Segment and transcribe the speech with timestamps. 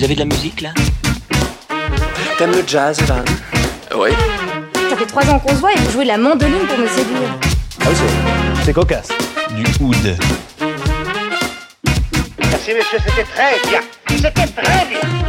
[0.00, 0.70] Vous avez de la musique là
[2.38, 3.22] T'aimes le jazz, Evan
[3.94, 4.08] Oui.
[4.88, 6.86] Ça fait trois ans qu'on se voit et vous jouez de la mandoline pour me
[6.88, 7.38] séduire.
[7.82, 9.08] Ah oui, c'est- c'est cocasse.
[9.50, 9.96] Du oud.
[12.38, 13.80] Merci monsieur, c'était très bien.
[14.08, 15.19] C'était très bien.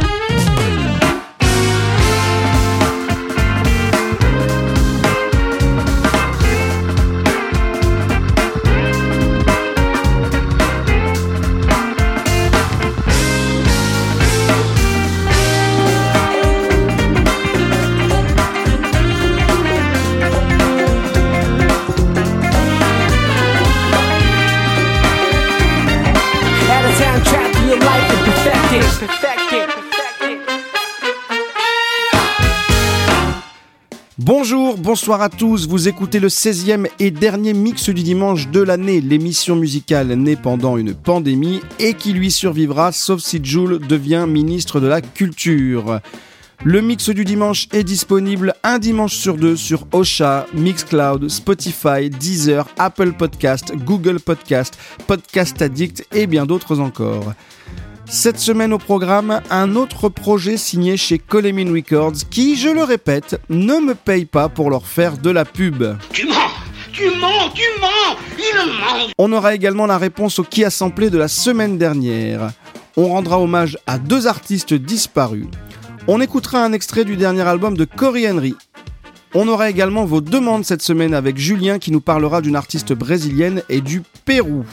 [34.92, 39.56] Bonsoir à tous, vous écoutez le 16e et dernier mix du dimanche de l'année, l'émission
[39.56, 44.88] musicale née pendant une pandémie et qui lui survivra sauf si Jules devient ministre de
[44.88, 46.00] la Culture.
[46.62, 52.68] Le mix du dimanche est disponible un dimanche sur deux sur Ocha, Mixcloud, Spotify, Deezer,
[52.76, 57.32] Apple Podcast, Google Podcast, Podcast Addict et bien d'autres encore.
[58.14, 63.40] Cette semaine au programme, un autre projet signé chez Colemin Records qui, je le répète,
[63.48, 65.82] ne me paye pas pour leur faire de la pub.
[66.12, 66.34] Tu mens
[66.92, 71.08] Tu mens Tu mens Il ment On aura également la réponse au qui a samplé
[71.08, 72.50] de la semaine dernière.
[72.98, 75.46] On rendra hommage à deux artistes disparus.
[76.06, 78.54] On écoutera un extrait du dernier album de Cory Henry.
[79.32, 83.62] On aura également vos demandes cette semaine avec Julien qui nous parlera d'une artiste brésilienne
[83.70, 84.66] et du Pérou.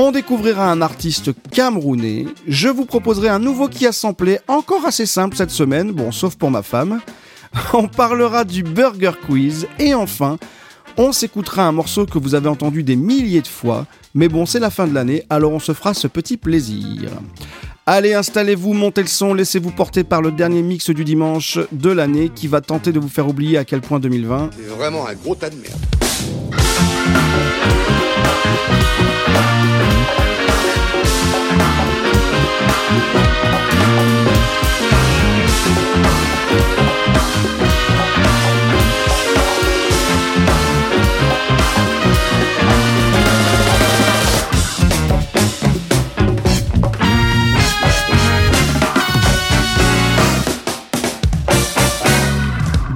[0.00, 2.26] On découvrira un artiste camerounais.
[2.46, 6.36] Je vous proposerai un nouveau qui a samplé, encore assez simple cette semaine, bon, sauf
[6.36, 7.00] pour ma femme.
[7.72, 9.66] On parlera du Burger Quiz.
[9.80, 10.38] Et enfin,
[10.96, 13.86] on s'écoutera un morceau que vous avez entendu des milliers de fois.
[14.14, 17.10] Mais bon, c'est la fin de l'année, alors on se fera ce petit plaisir.
[17.84, 22.28] Allez, installez-vous, montez le son, laissez-vous porter par le dernier mix du dimanche de l'année
[22.32, 25.34] qui va tenter de vous faire oublier à quel point 2020 C'est vraiment un gros
[25.34, 25.74] tas de merde.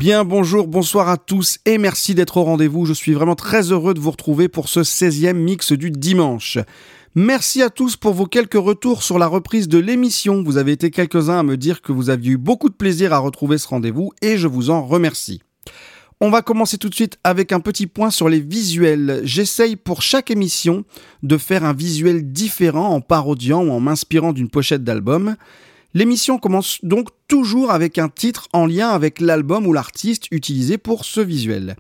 [0.02, 2.86] Bien bonjour, bonsoir à tous et merci d'être au rendez-vous.
[2.86, 6.58] Je suis vraiment très heureux de vous retrouver pour ce 16e mix du dimanche.
[7.14, 10.42] Merci à tous pour vos quelques retours sur la reprise de l'émission.
[10.42, 13.18] Vous avez été quelques-uns à me dire que vous aviez eu beaucoup de plaisir à
[13.18, 15.42] retrouver ce rendez-vous et je vous en remercie.
[16.22, 19.20] On va commencer tout de suite avec un petit point sur les visuels.
[19.24, 20.86] J'essaye pour chaque émission
[21.22, 25.36] de faire un visuel différent en parodiant ou en m'inspirant d'une pochette d'album.
[25.92, 31.04] L'émission commence donc toujours avec un titre en lien avec l'album ou l'artiste utilisé pour
[31.04, 31.76] ce visuel.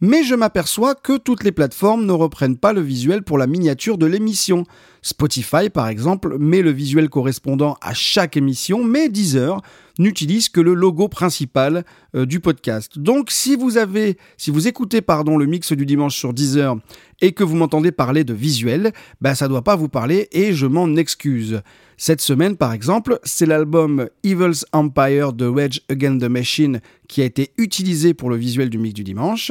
[0.00, 3.98] Mais je m'aperçois que toutes les plateformes ne reprennent pas le visuel pour la miniature
[3.98, 4.64] de l'émission.
[5.02, 9.60] Spotify, par exemple, met le visuel correspondant à chaque émission, mais Deezer
[9.98, 12.98] n'utilise que le logo principal euh, du podcast.
[12.98, 16.76] Donc, si vous avez, si vous écoutez, pardon, le mix du dimanche sur Deezer
[17.20, 20.66] et que vous m'entendez parler de visuel, ben ça doit pas vous parler et je
[20.66, 21.62] m'en excuse.
[21.96, 27.24] Cette semaine, par exemple, c'est l'album Evil's Empire de Wedge Against the Machine qui a
[27.24, 29.50] été utilisé pour le visuel du mix du dimanche.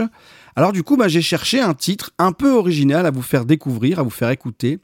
[0.56, 4.00] Alors du coup, bah, j'ai cherché un titre un peu original à vous faire découvrir,
[4.00, 4.80] à vous faire écouter.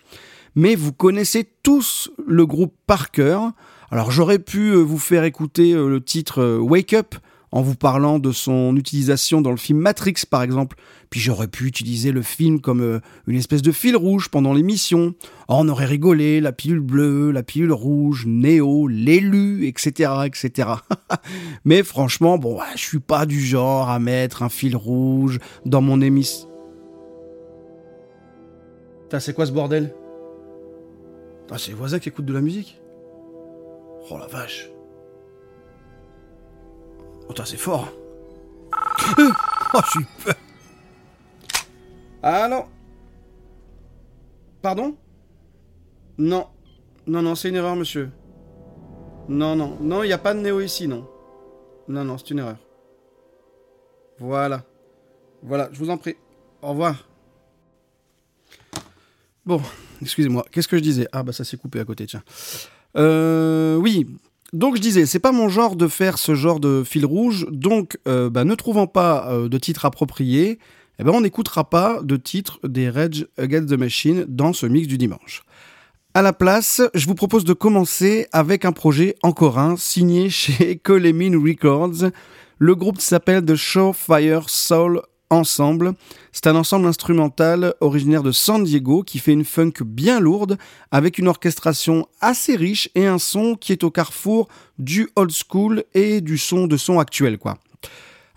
[0.55, 3.53] Mais vous connaissez tous le groupe par cœur.
[3.93, 7.13] Alors j'aurais pu euh, vous faire écouter euh, le titre euh, Wake Up
[7.51, 10.77] en vous parlant de son utilisation dans le film Matrix par exemple.
[11.11, 15.13] Puis j'aurais pu utiliser le film comme une espèce de fil rouge pendant l'émission.
[15.47, 20.69] Oh, on aurait rigolé, la pilule bleue, la pilule rouge, Néo, l'élu, etc., etc.
[21.63, 25.37] Mais franchement, bon, je suis pas du genre à mettre un fil rouge
[25.67, 26.49] dans mon émission.
[29.19, 29.93] C'est quoi ce bordel?
[31.57, 32.79] C'est les voisins qui écoutent de la musique?
[34.09, 34.69] Oh la vache
[37.29, 37.87] Oh, c'est fort
[39.75, 40.35] Oh, j'ai eu peur
[42.21, 42.65] Ah non
[44.61, 44.95] Pardon?
[46.17, 46.47] Non.
[47.05, 48.11] Non, non, c'est une erreur, monsieur.
[49.27, 51.07] Non, non, non, il n'y a pas de néo ici, non.
[51.87, 52.57] Non, non, c'est une erreur.
[54.19, 54.63] Voilà.
[55.41, 56.15] Voilà, je vous en prie.
[56.61, 57.07] Au revoir.
[59.45, 59.61] Bon,
[60.01, 60.45] excusez-moi.
[60.49, 61.07] Qu'est-ce que je disais?
[61.11, 62.23] Ah, bah ça s'est coupé à côté, tiens.
[62.97, 64.07] Euh, oui.
[64.53, 67.47] Donc je disais, c'est pas mon genre de faire ce genre de fil rouge.
[67.49, 70.59] Donc, euh, bah, ne trouvant pas euh, de titre approprié,
[70.99, 74.87] eh ben, on n'écoutera pas de titre des Rage Against the Machine dans ce mix
[74.87, 75.43] du dimanche.
[76.13, 80.77] À la place, je vous propose de commencer avec un projet encore un, signé chez
[80.77, 82.11] Colemin Records.
[82.59, 85.01] Le groupe s'appelle The Fire Soul
[85.33, 85.93] Ensemble.
[86.31, 90.59] C'est un ensemble instrumental originaire de San Diego qui fait une funk bien lourde
[90.91, 94.47] avec une orchestration assez riche et un son qui est au carrefour
[94.77, 97.39] du old school et du son de son actuel.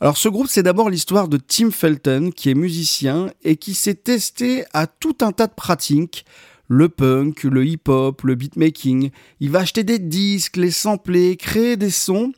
[0.00, 3.94] Alors ce groupe c'est d'abord l'histoire de Tim Felton qui est musicien et qui s'est
[3.94, 6.24] testé à tout un tas de pratiques
[6.68, 9.10] le punk, le hip-hop, le beatmaking.
[9.40, 12.32] Il va acheter des disques, les sampler, créer des sons.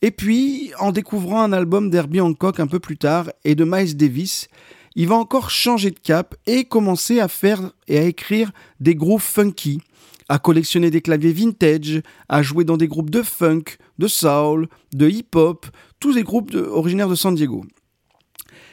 [0.00, 3.96] Et puis, en découvrant un album d'Herbie Hancock un peu plus tard et de Miles
[3.96, 4.48] Davis,
[4.94, 9.20] il va encore changer de cap et commencer à faire et à écrire des groupes
[9.20, 9.80] funky,
[10.28, 13.64] à collectionner des claviers vintage, à jouer dans des groupes de funk,
[13.98, 15.66] de soul, de hip-hop,
[15.98, 17.64] tous les groupes originaires de San Diego.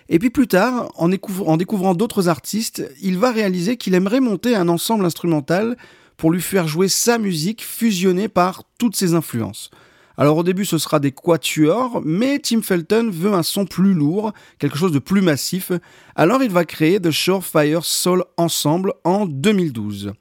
[0.10, 4.70] Et puis plus tard, en, découvrant d'autres artistes, il va réaliser qu'il aimerait monter un
[4.70, 5.76] ensemble instrumental
[6.18, 9.72] pour lui faire jouer sa musique fusionnée par toutes ses influences.
[10.18, 14.32] Alors au début ce sera des quatuors, mais Tim Felton veut un son plus lourd,
[14.60, 15.72] quelque chose de plus massif,
[16.16, 20.14] alors il va créer The Fire Soul Ensemble en 2012.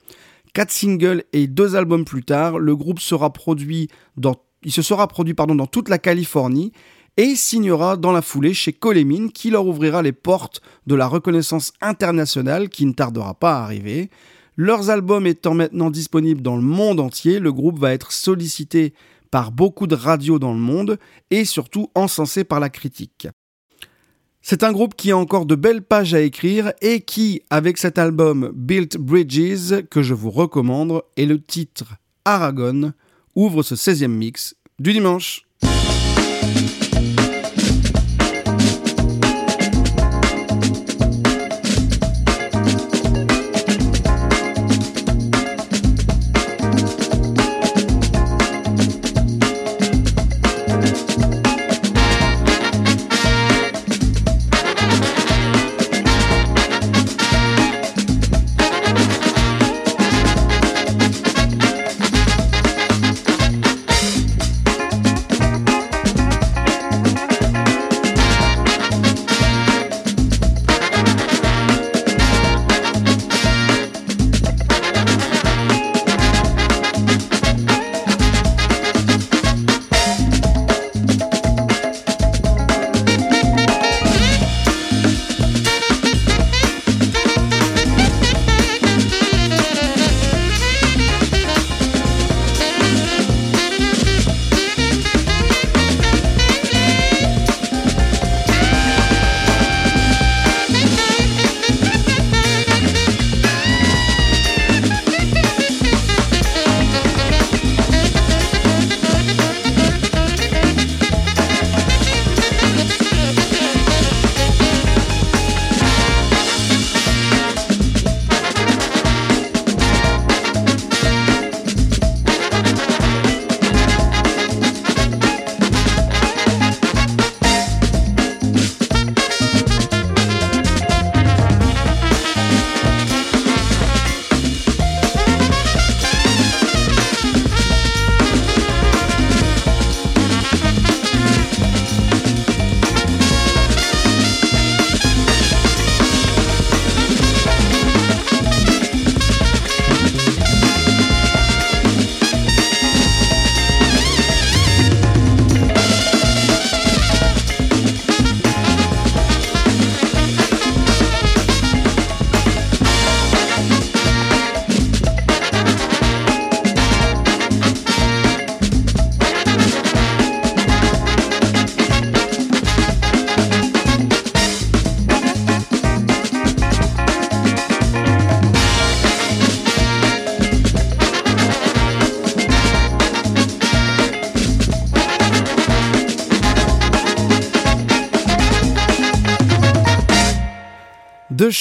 [0.53, 4.37] Quatre singles et deux albums plus tard, le groupe sera produit dans,
[4.67, 6.73] se sera produit dans toute la Californie
[7.17, 11.73] et signera dans la foulée chez Colemin qui leur ouvrira les portes de la reconnaissance
[11.81, 14.11] internationale qui ne tardera pas à arriver.
[14.57, 18.95] Leurs albums étant maintenant disponibles dans le monde entier, le groupe va être sollicité
[19.35, 20.97] par beaucoup de radios dans le monde
[21.33, 23.27] et surtout encensé par la critique.
[24.43, 27.99] C'est un groupe qui a encore de belles pages à écrire et qui, avec cet
[27.99, 32.93] album Built Bridges que je vous recommande et le titre Aragon,
[33.35, 35.43] ouvre ce 16e mix du dimanche.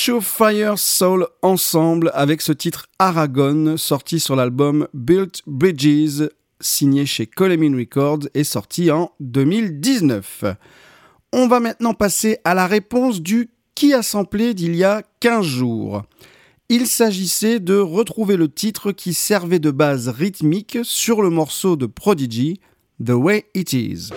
[0.05, 6.27] Show Fire Soul ensemble avec ce titre Aragon sorti sur l'album Built Bridges
[6.59, 10.43] signé chez Coleman Records et sorti en 2019.
[11.31, 15.45] On va maintenant passer à la réponse du qui a samplé d'il y a 15
[15.45, 16.03] jours?
[16.67, 21.85] Il s'agissait de retrouver le titre qui servait de base rythmique sur le morceau de
[21.85, 22.59] Prodigy,
[23.01, 24.09] The Way It Is.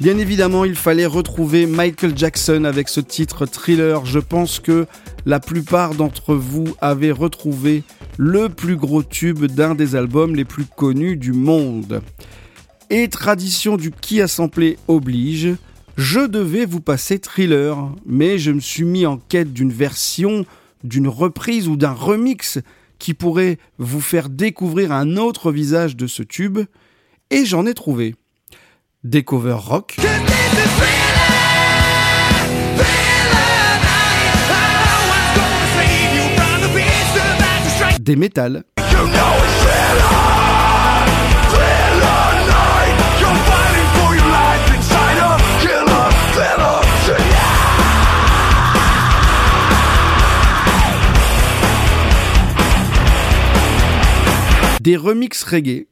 [0.00, 4.06] Bien évidemment, il fallait retrouver Michael Jackson avec ce titre thriller.
[4.06, 4.86] Je pense que
[5.26, 7.82] la plupart d'entre vous avez retrouvé
[8.16, 12.00] le plus gros tube d'un des albums les plus connus du monde.
[12.90, 14.26] Et tradition du qui a
[14.86, 15.56] oblige,
[15.96, 20.46] je devais vous passer thriller, mais je me suis mis en quête d'une version,
[20.84, 22.60] d'une reprise ou d'un remix
[23.00, 26.60] qui pourrait vous faire découvrir un autre visage de ce tube,
[27.30, 28.14] et j'en ai trouvé
[29.08, 29.96] des covers rock.
[38.00, 38.64] Des métals.
[54.80, 55.86] Des remixes reggae.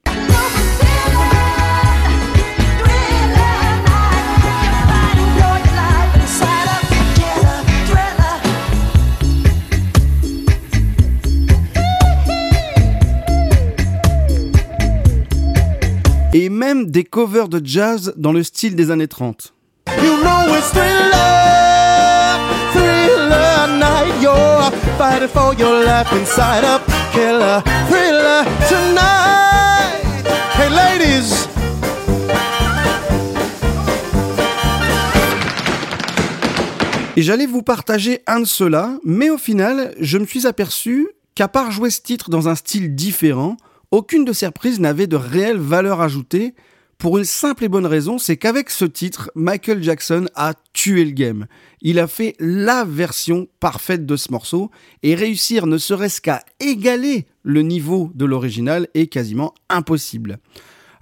[16.38, 19.54] Et même des covers de jazz dans le style des années 30.
[20.02, 22.38] You know it's thriller,
[22.74, 24.12] thriller night.
[24.20, 30.26] You're fighting for your life inside a killer thriller tonight.
[30.58, 31.48] Hey ladies.
[37.16, 41.48] Et j'allais vous partager un de ceux-là, mais au final, je me suis aperçu qu'à
[41.48, 43.56] part jouer ce titre dans un style différent,
[43.90, 46.54] aucune de ces reprises n'avait de réelle valeur ajoutée
[46.98, 51.10] pour une simple et bonne raison, c'est qu'avec ce titre, Michael Jackson a tué le
[51.10, 51.46] game.
[51.82, 54.70] Il a fait la version parfaite de ce morceau
[55.02, 60.38] et réussir ne serait-ce qu'à égaler le niveau de l'original est quasiment impossible.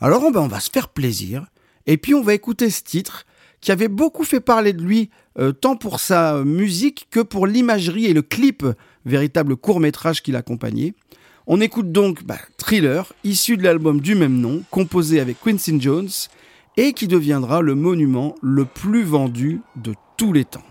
[0.00, 1.46] Alors on va se faire plaisir
[1.86, 3.24] et puis on va écouter ce titre
[3.60, 8.06] qui avait beaucoup fait parler de lui euh, tant pour sa musique que pour l'imagerie
[8.06, 8.66] et le clip,
[9.06, 10.94] véritable court métrage qui l'accompagnait.
[11.46, 16.08] On écoute donc bah, Thriller, issu de l'album du même nom, composé avec Quincy Jones,
[16.78, 20.64] et qui deviendra le monument le plus vendu de tous les temps.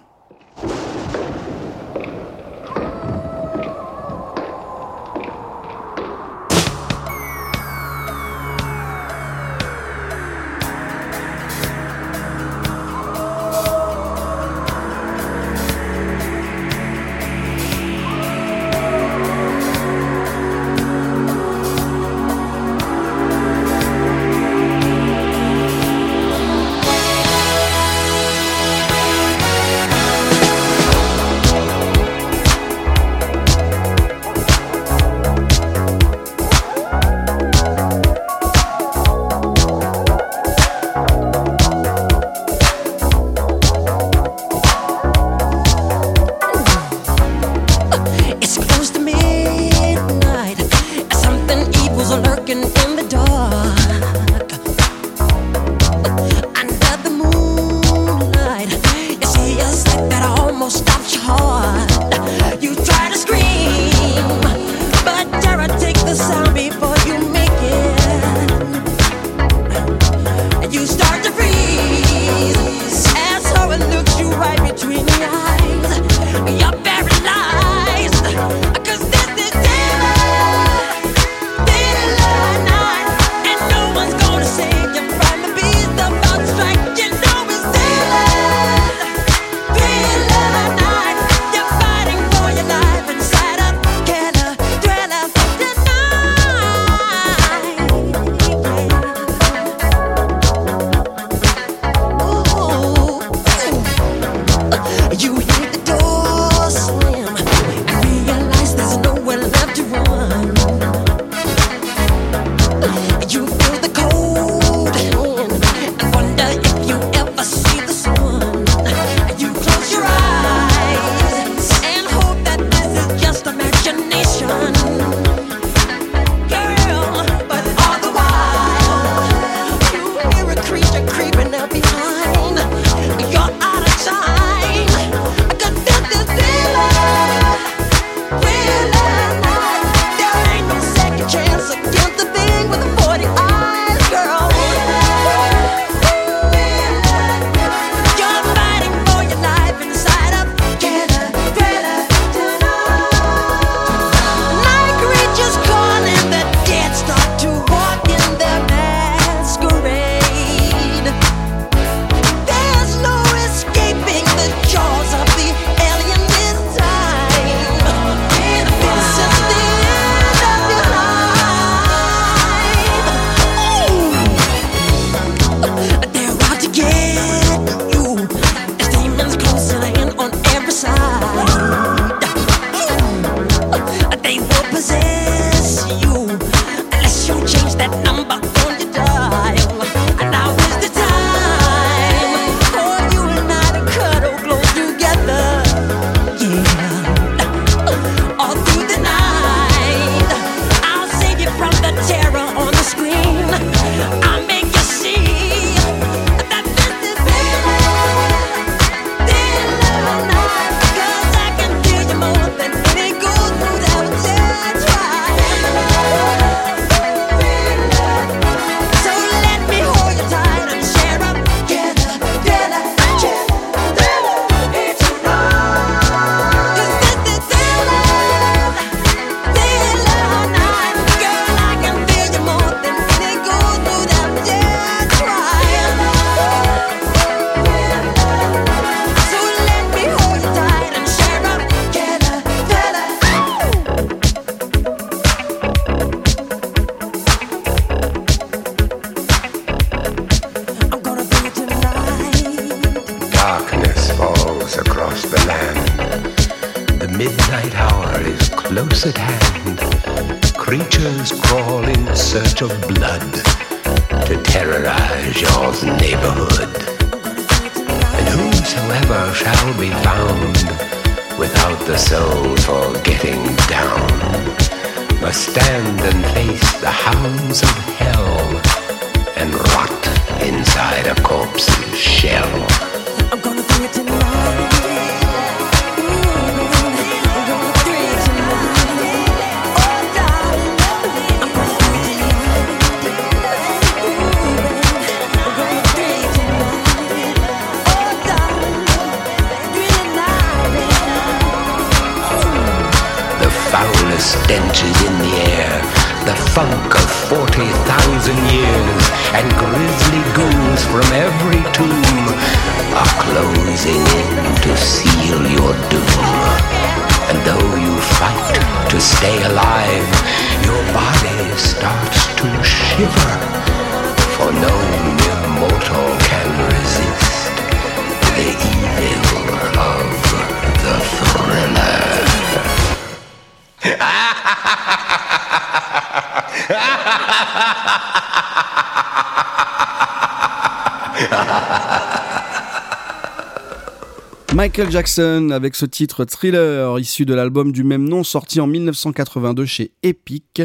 [344.75, 349.67] Michael Jackson avec ce titre Thriller issu de l'album du même nom sorti en 1982
[349.67, 350.63] chez Epic.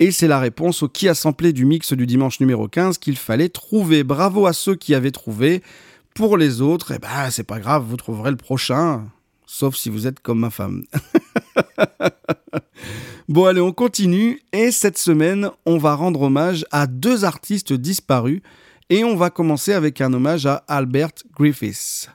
[0.00, 3.16] Et c'est la réponse au qui a samplé du mix du dimanche numéro 15 qu'il
[3.16, 4.02] fallait trouver.
[4.02, 5.62] Bravo à ceux qui avaient trouvé.
[6.16, 9.04] Pour les autres, eh ben, c'est pas grave, vous trouverez le prochain.
[9.46, 10.82] Sauf si vous êtes comme ma femme.
[13.28, 14.40] bon, allez, on continue.
[14.52, 18.40] Et cette semaine, on va rendre hommage à deux artistes disparus.
[18.90, 22.08] Et on va commencer avec un hommage à Albert Griffiths.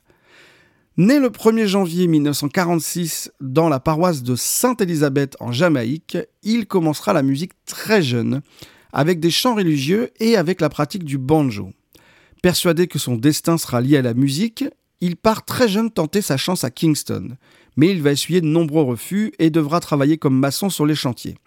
[0.99, 7.23] Né le 1er janvier 1946 dans la paroisse de Sainte-Élisabeth en Jamaïque, il commencera la
[7.23, 8.41] musique très jeune,
[8.91, 11.69] avec des chants religieux et avec la pratique du banjo.
[12.43, 14.65] Persuadé que son destin sera lié à la musique,
[14.99, 17.38] il part très jeune tenter sa chance à Kingston,
[17.77, 21.38] mais il va essuyer de nombreux refus et devra travailler comme maçon sur les chantiers.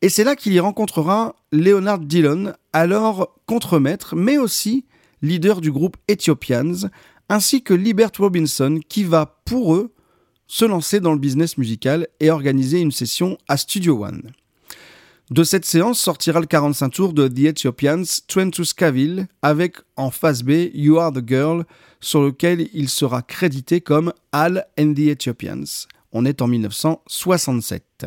[0.00, 4.84] Et c'est là qu'il y rencontrera Leonard Dillon, alors contremaître, mais aussi
[5.22, 6.88] leader du groupe Ethiopians,
[7.28, 9.92] ainsi que Libert Robinson, qui va, pour eux,
[10.46, 14.32] se lancer dans le business musical et organiser une session à Studio One.
[15.30, 20.12] De cette séance sortira le 45 tours de The Ethiopians, Trent to Scaville, avec en
[20.12, 21.64] face B You Are the Girl,
[22.00, 25.88] sur lequel il sera crédité comme Al and the Ethiopians.
[26.12, 28.06] On est en 1967.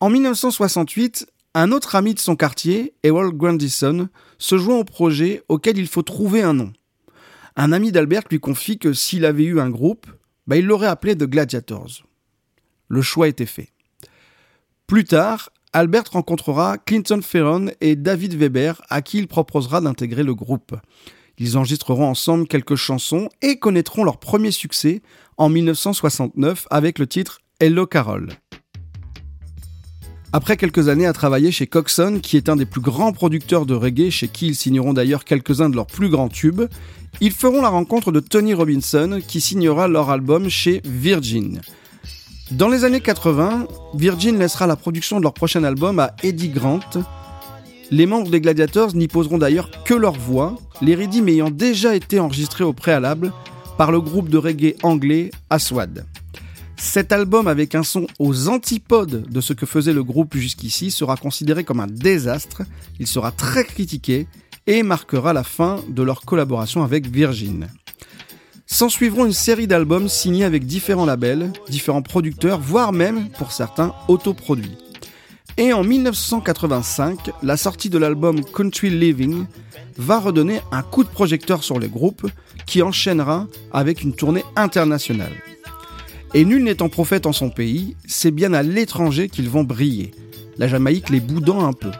[0.00, 5.78] En 1968, un autre ami de son quartier, Ewald Grandison, se joint au projet auquel
[5.78, 6.72] il faut trouver un nom.
[7.56, 10.06] Un ami d'Albert lui confie que s'il avait eu un groupe,
[10.46, 12.02] bah, il l'aurait appelé The Gladiators.
[12.88, 13.70] Le choix était fait.
[14.86, 20.34] Plus tard, Albert rencontrera Clinton Ferron et David Weber, à qui il proposera d'intégrer le
[20.34, 20.76] groupe.
[21.38, 25.02] Ils enregistreront ensemble quelques chansons et connaîtront leur premier succès
[25.38, 28.28] en 1969 avec le titre Hello Carol.
[30.32, 33.74] Après quelques années à travailler chez Coxon, qui est un des plus grands producteurs de
[33.74, 36.64] reggae, chez qui ils signeront d'ailleurs quelques-uns de leurs plus grands tubes,
[37.20, 41.60] ils feront la rencontre de Tony Robinson, qui signera leur album chez Virgin.
[42.50, 46.80] Dans les années 80, Virgin laissera la production de leur prochain album à Eddie Grant.
[47.90, 52.20] Les membres des Gladiators n'y poseront d'ailleurs que leur voix, les rythmes ayant déjà été
[52.20, 53.32] enregistrés au préalable
[53.78, 56.04] par le groupe de reggae anglais Aswad.
[56.76, 61.16] Cet album avec un son aux antipodes de ce que faisait le groupe jusqu'ici sera
[61.16, 62.62] considéré comme un désastre,
[63.00, 64.26] il sera très critiqué
[64.66, 67.68] et marquera la fin de leur collaboration avec Virgin.
[68.66, 73.94] S'en suivront une série d'albums signés avec différents labels, différents producteurs, voire même, pour certains,
[74.08, 74.76] autoproduits.
[75.56, 79.46] Et en 1985, la sortie de l'album Country Living
[79.96, 82.28] va redonner un coup de projecteur sur le groupe
[82.66, 85.32] qui enchaînera avec une tournée internationale.
[86.34, 90.10] Et nul n'étant prophète en son pays, c'est bien à l'étranger qu'ils vont briller,
[90.58, 91.92] la Jamaïque les boudant un peu.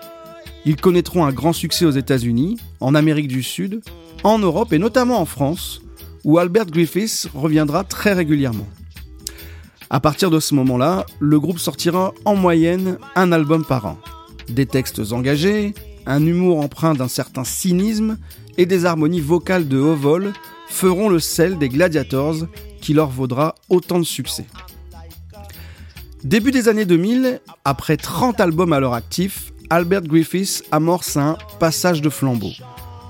[0.67, 3.83] Ils connaîtront un grand succès aux États-Unis, en Amérique du Sud,
[4.25, 5.81] en Europe et notamment en France,
[6.25, 8.67] où Albert Griffiths reviendra très régulièrement.
[9.91, 13.99] À partir de ce moment-là, le groupe sortira en moyenne un album par an.
[14.49, 15.73] Des textes engagés,
[16.05, 18.19] un humour empreint d'un certain cynisme
[18.59, 20.33] et des harmonies vocales de haut vol
[20.69, 22.49] feront le sel des Gladiators
[22.81, 24.47] qui leur vaudra autant de succès.
[26.25, 32.01] Début des années 2000, après 30 albums à leur actif, Albert Griffiths amorce un passage
[32.01, 32.53] de flambeau.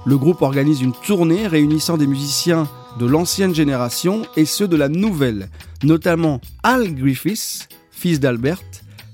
[0.07, 4.88] Le groupe organise une tournée réunissant des musiciens de l'ancienne génération et ceux de la
[4.88, 5.51] nouvelle,
[5.83, 8.62] notamment Al Griffiths, fils d'Albert,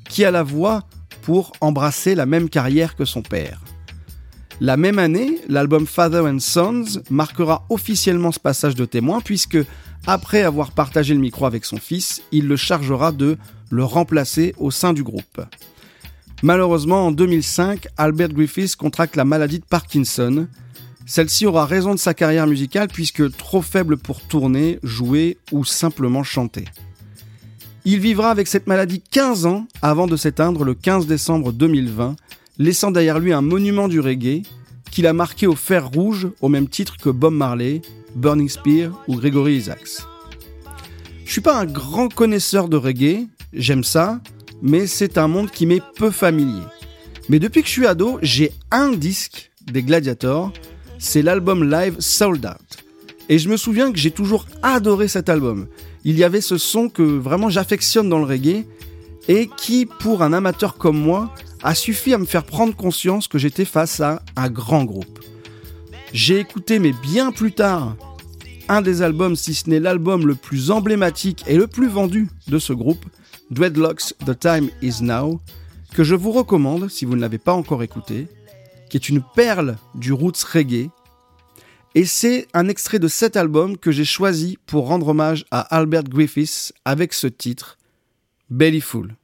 [0.09, 0.85] qui a la voix
[1.23, 3.61] pour embrasser la même carrière que son père.
[4.61, 9.59] La même année, l'album Father and Sons marquera officiellement ce passage de témoin puisque,
[10.07, 13.37] après avoir partagé le micro avec son fils, il le chargera de
[13.71, 15.41] le remplacer au sein du groupe.
[16.43, 20.49] Malheureusement, en 2005, Albert Griffiths contracte la maladie de Parkinson.
[21.07, 26.25] Celle-ci aura raison de sa carrière musicale puisque trop faible pour tourner, jouer ou simplement
[26.25, 26.65] chanter.
[27.85, 32.17] Il vivra avec cette maladie 15 ans avant de s'éteindre le 15 décembre 2020,
[32.59, 34.43] laissant derrière lui un monument du reggae
[34.91, 37.83] qu'il a marqué au fer rouge au même titre que Bob Marley,
[38.17, 40.03] Burning Spear ou Gregory Isaacs.
[41.25, 44.21] Je suis pas un grand connaisseur de reggae, j'aime ça,
[44.63, 46.63] mais c'est un monde qui m'est peu familier.
[47.29, 50.53] Mais depuis que je suis ado, j'ai un disque des Gladiators,
[50.99, 52.85] c'est l'album live Sold Out.
[53.29, 55.67] Et je me souviens que j'ai toujours adoré cet album.
[56.05, 58.65] Il y avait ce son que vraiment j'affectionne dans le reggae
[59.29, 63.39] et qui, pour un amateur comme moi, a suffi à me faire prendre conscience que
[63.39, 65.21] j'étais face à un grand groupe.
[66.13, 67.97] J'ai écouté, mais bien plus tard,
[68.69, 72.59] un des albums, si ce n'est l'album le plus emblématique et le plus vendu de
[72.59, 73.05] ce groupe,
[73.53, 75.39] Dreadlocks The Time Is Now,
[75.95, 78.27] que je vous recommande si vous ne l'avez pas encore écouté,
[78.89, 80.89] qui est une perle du roots reggae.
[81.95, 86.05] Et c'est un extrait de cet album que j'ai choisi pour rendre hommage à Albert
[86.05, 87.77] Griffiths avec ce titre,
[88.49, 89.15] Bellyful.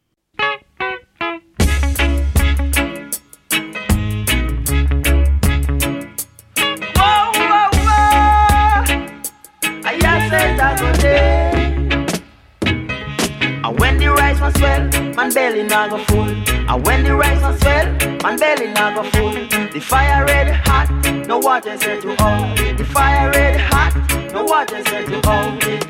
[14.49, 16.29] No swell, man belly not go full.
[16.69, 17.87] And when the rice no swell,
[18.23, 19.33] man belly not go full.
[19.73, 20.91] The fire red hot,
[21.27, 22.79] no water set to hold it.
[22.79, 23.95] The fire red hot,
[24.33, 25.85] no water set to hold it.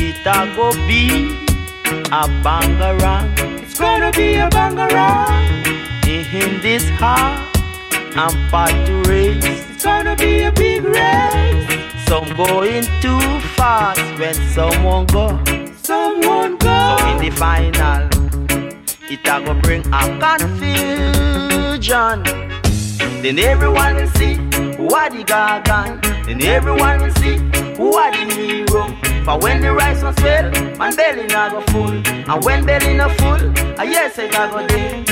[0.00, 1.46] It a go be
[2.06, 3.62] a bangarang.
[3.62, 5.66] It's gonna be a bangarang.
[6.06, 7.38] Eh, in this heart,
[8.16, 9.44] I'm about to race.
[9.44, 12.06] It's gonna be a big race.
[12.06, 13.20] Some going too
[13.56, 16.96] fast when someone go someone go.
[16.98, 18.02] So in the final,
[19.10, 22.16] it a go bring a confusion.
[23.22, 24.34] Then everyone will see
[24.76, 25.90] who are the gargan.
[26.26, 27.36] Then everyone will see
[27.78, 28.82] who are the hero.
[29.24, 31.96] For when the rice was swell, man belly not go full.
[32.30, 33.42] And when belly not full,
[33.80, 35.04] I yes a go day.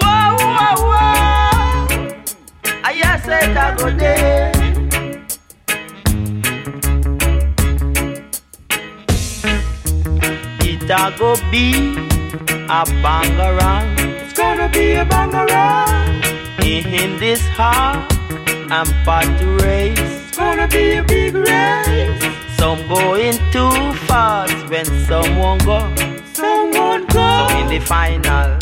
[0.00, 1.84] Whoa, whoa, whoa.
[2.82, 4.35] I yes a go day.
[10.96, 11.72] A go be
[12.72, 13.88] a bangarang.
[14.22, 16.24] It's gonna be a bangarang.
[16.64, 18.12] In this heart,
[18.70, 19.98] I'm about to race.
[19.98, 22.22] It's gonna be a big race.
[22.56, 23.72] Some going too
[24.08, 25.78] fast when someone go.
[26.32, 27.26] Someone go.
[27.38, 28.56] So in the final,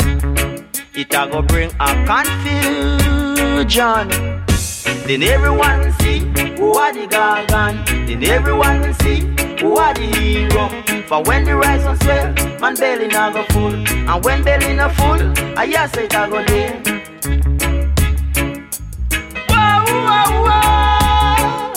[0.93, 4.05] it a go bring a confusion.
[5.07, 6.19] Then everyone see
[6.57, 7.85] who are the gargan.
[8.07, 9.19] Then everyone will see
[9.59, 10.84] who are the hero.
[11.07, 13.75] For when the rice was swell, man belly not go full.
[13.75, 15.21] And when belly not full,
[15.55, 16.81] I yes it a go there.
[19.49, 21.73] Whoa, whoa, whoa.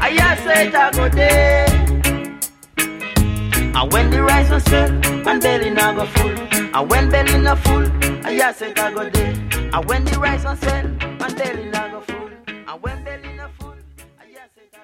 [0.00, 1.68] I yes it a go there.
[3.76, 4.90] And when the rice was swell,
[5.24, 6.30] man belly not go full.
[6.30, 7.86] And when belly not full,
[8.26, 9.32] I yes it a go there.
[9.72, 10.88] And when the rice was swell,
[11.20, 11.73] man belly.
[12.74, 12.76] I
[14.32, 14.74] yes it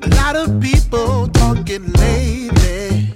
[0.00, 3.12] a lot of people talking lately,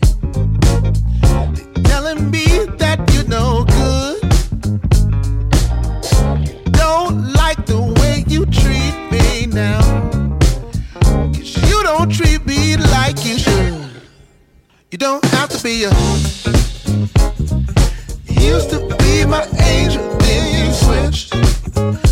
[1.84, 4.20] telling me that you're no good.
[6.72, 9.46] Don't like the way you treat me
[11.68, 12.29] you don't treat
[14.92, 15.90] You don't have to be a.
[18.26, 22.09] Used to be my angel, then you switched.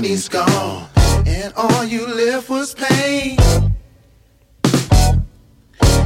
[0.00, 0.86] Money's gone,
[1.26, 3.36] and all you left was pain.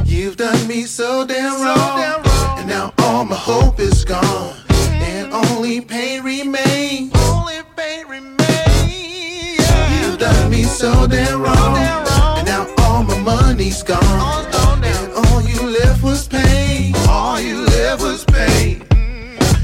[0.03, 2.25] You've done me so damn wrong,
[2.57, 7.11] and now all my hope is gone, and only pain remains.
[7.29, 9.61] Only pain remains.
[9.93, 14.45] You've done me so damn wrong, and now all my money's gone,
[14.83, 16.95] and all you left was pain.
[17.07, 18.87] All you left was pain.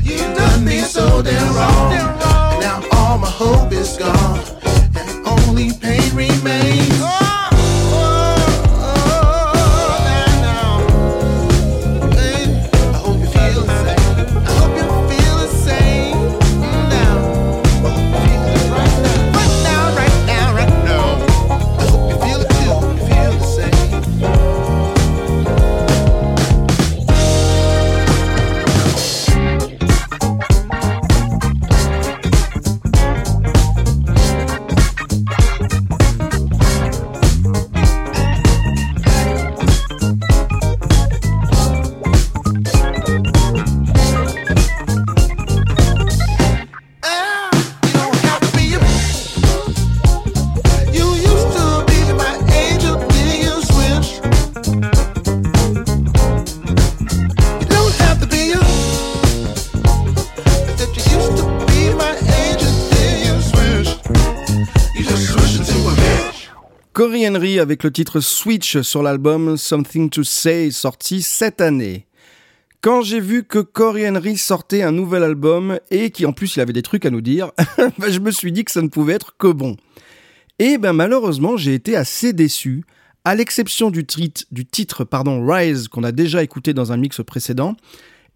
[0.03, 2.38] You've done me so damn wrong,
[3.39, 4.43] hope is gone,
[4.97, 7.18] and only pain remains.
[67.59, 72.07] Avec le titre Switch sur l'album Something to Say sorti cette année.
[72.79, 76.61] Quand j'ai vu que Cory Henry sortait un nouvel album et qui en plus il
[76.61, 77.51] avait des trucs à nous dire,
[77.97, 79.75] bah, je me suis dit que ça ne pouvait être que bon.
[80.57, 82.85] Et ben malheureusement j'ai été assez déçu,
[83.25, 84.05] à l'exception du,
[84.51, 87.75] du titre pardon, Rise qu'on a déjà écouté dans un mix précédent,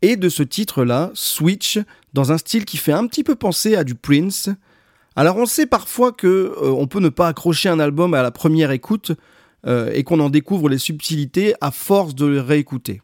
[0.01, 1.79] et de ce titre-là, Switch,
[2.11, 4.49] dans un style qui fait un petit peu penser à du Prince.
[5.15, 8.31] Alors on sait parfois que euh, on peut ne pas accrocher un album à la
[8.31, 9.11] première écoute
[9.67, 13.01] euh, et qu'on en découvre les subtilités à force de le réécouter.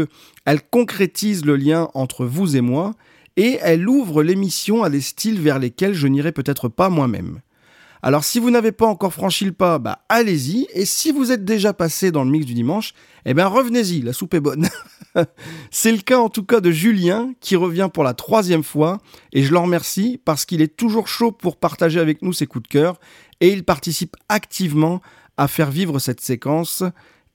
[0.45, 2.95] elle concrétise le lien entre vous et moi
[3.37, 7.41] et elle ouvre l'émission à des styles vers lesquels je n'irai peut-être pas moi-même.
[8.03, 10.67] Alors si vous n'avez pas encore franchi le pas, bah allez-y.
[10.73, 14.13] Et si vous êtes déjà passé dans le mix du dimanche, eh bien revenez-y, la
[14.13, 14.69] soupe est bonne.
[15.71, 18.99] C'est le cas en tout cas de Julien qui revient pour la troisième fois
[19.33, 22.65] et je le remercie parce qu'il est toujours chaud pour partager avec nous ses coups
[22.65, 23.01] de cœur
[23.41, 25.01] et il participe activement
[25.37, 26.83] à faire vivre cette séquence.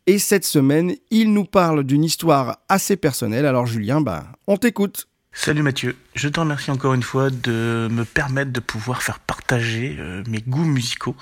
[0.05, 3.45] Et cette semaine, il nous parle d'une histoire assez personnelle.
[3.45, 5.07] Alors Julien, bah on t'écoute.
[5.35, 9.97] Salut Mathieu, je te remercie encore une fois de me permettre de pouvoir faire partager
[9.99, 11.17] euh, mes goûts musicaux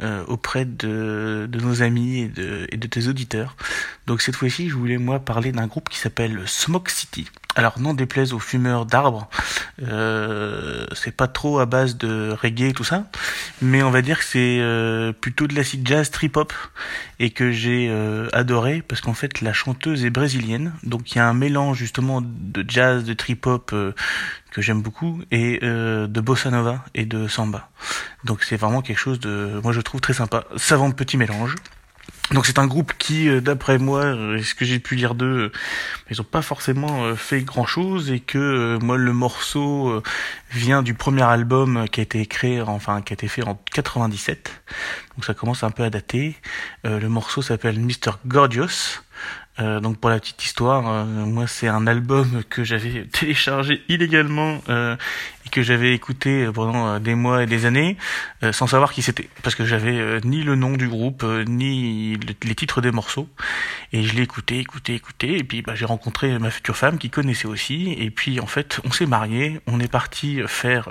[0.00, 2.30] euh, auprès de, nos amis
[2.70, 3.56] et de tes auditeurs.
[4.08, 7.28] Donc cette fois-ci, je voulais moi parler d'un groupe qui s'appelle Smoke City.
[7.54, 9.28] Alors non déplaise aux fumeurs d'arbres,
[9.82, 13.04] euh, c'est pas trop à base de reggae et tout ça,
[13.60, 16.54] mais on va dire que c'est euh, plutôt de l'acid jazz trip hop
[17.18, 21.20] et que j'ai euh, adoré parce qu'en fait la chanteuse est brésilienne, donc il y
[21.20, 23.92] a un mélange justement de jazz, de trip hop euh,
[24.50, 27.68] que j'aime beaucoup et euh, de bossa nova et de samba.
[28.24, 31.56] Donc c'est vraiment quelque chose de, moi je trouve très sympa, savant petit mélange.
[32.32, 35.26] Donc c'est un groupe qui, euh, d'après moi, euh, ce que j'ai pu lire d'eux,
[35.26, 35.52] euh,
[36.10, 40.02] ils ont pas forcément fait grand chose et que moi le morceau
[40.50, 44.62] vient du premier album qui a été créé, enfin qui a été fait en 97.
[45.16, 46.36] Donc ça commence un peu à dater.
[46.84, 48.18] le morceau s'appelle Mr.
[48.26, 49.02] Gorgeous.
[49.60, 54.60] Euh, donc pour la petite histoire, moi c'est un album que j'avais téléchargé illégalement
[55.52, 57.96] que j'avais écouté pendant des mois et des années
[58.50, 59.28] sans savoir qui c'était.
[59.42, 63.28] Parce que j'avais ni le nom du groupe ni les titres des morceaux.
[63.92, 65.38] Et je l'ai écouté, écouté, écouté.
[65.38, 67.94] Et puis bah, j'ai rencontré ma future femme qui connaissait aussi.
[67.98, 70.88] Et puis en fait on s'est mariés, on est parti faire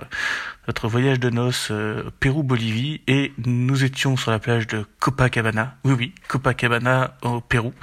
[0.67, 3.01] notre voyage de noces euh, Pérou-Bolivie.
[3.07, 5.75] Et nous étions sur la plage de Copacabana.
[5.83, 7.73] Oui, oui, Copacabana au Pérou.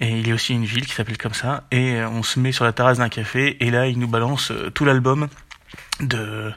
[0.00, 1.64] Et il y a aussi une ville qui s'appelle comme ça.
[1.70, 3.62] Et euh, on se met sur la terrasse d'un café.
[3.64, 5.28] Et là, il nous balance euh, tout l'album
[6.00, 6.52] de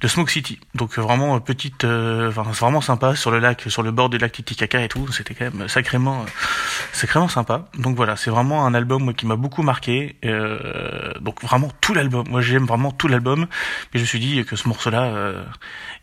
[0.00, 0.58] de Smoke City.
[0.74, 4.32] Donc vraiment petite, euh, enfin vraiment sympa sur le lac, sur le bord du lac
[4.32, 5.10] Titicaca et tout.
[5.12, 6.24] C'était quand même sacrément,
[6.92, 7.66] sacrément sympa.
[7.78, 10.16] Donc voilà, c'est vraiment un album qui m'a beaucoup marqué.
[10.24, 12.26] Euh, donc vraiment tout l'album.
[12.28, 13.46] Moi j'aime vraiment tout l'album.
[13.92, 15.44] Mais je me suis dit que ce morceau-là euh,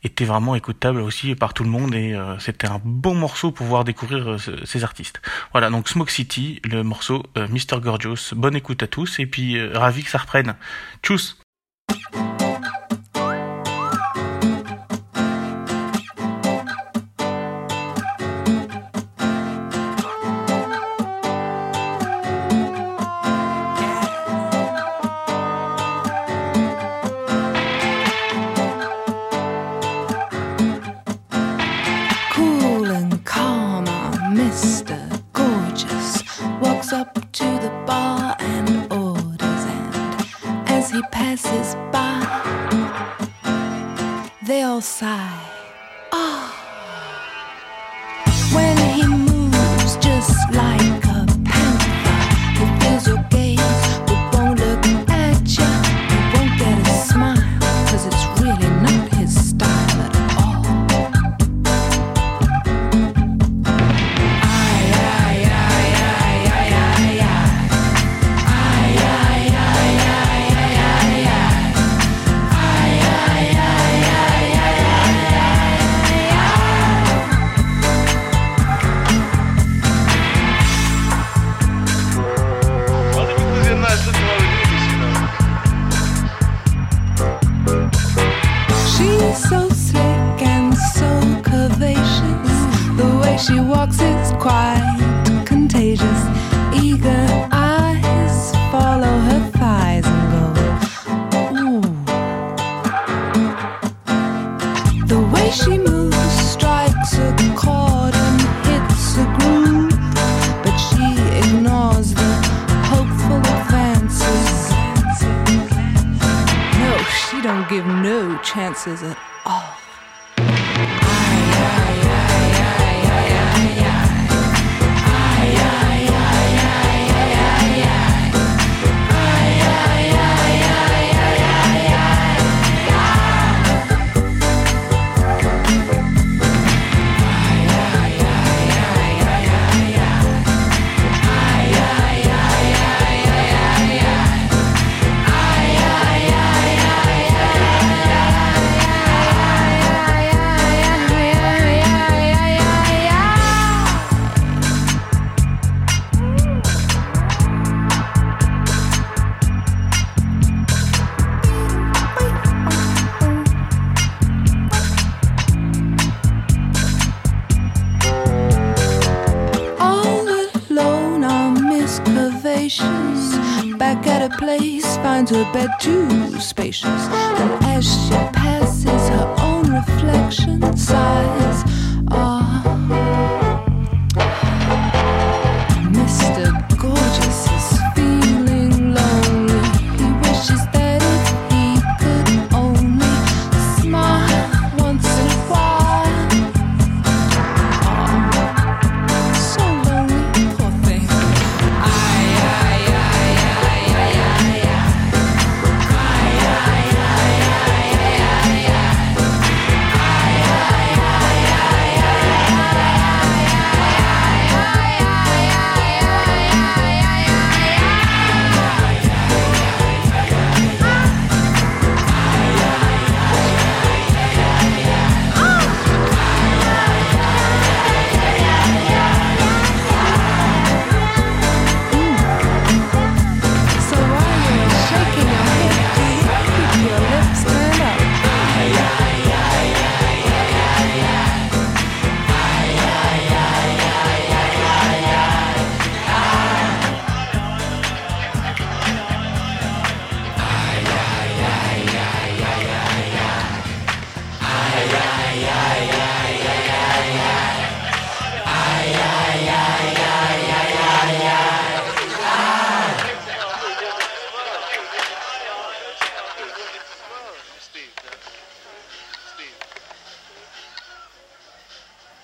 [0.04, 3.66] était vraiment écoutable aussi par tout le monde et euh, c'était un bon morceau pour
[3.66, 5.22] pouvoir découvrir ces artistes.
[5.52, 8.34] Voilà donc Smoke City, le morceau Mr Gorgeous.
[8.34, 10.56] Bonne écoute à tous et puis ravi que ça reprenne.
[11.02, 11.38] Tchuss.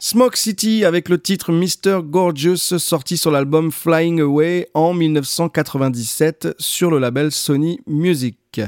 [0.09, 1.99] Smoke City avec le titre Mr.
[2.03, 8.59] Gorgeous sorti sur l'album Flying Away en 1997 sur le label Sony Music.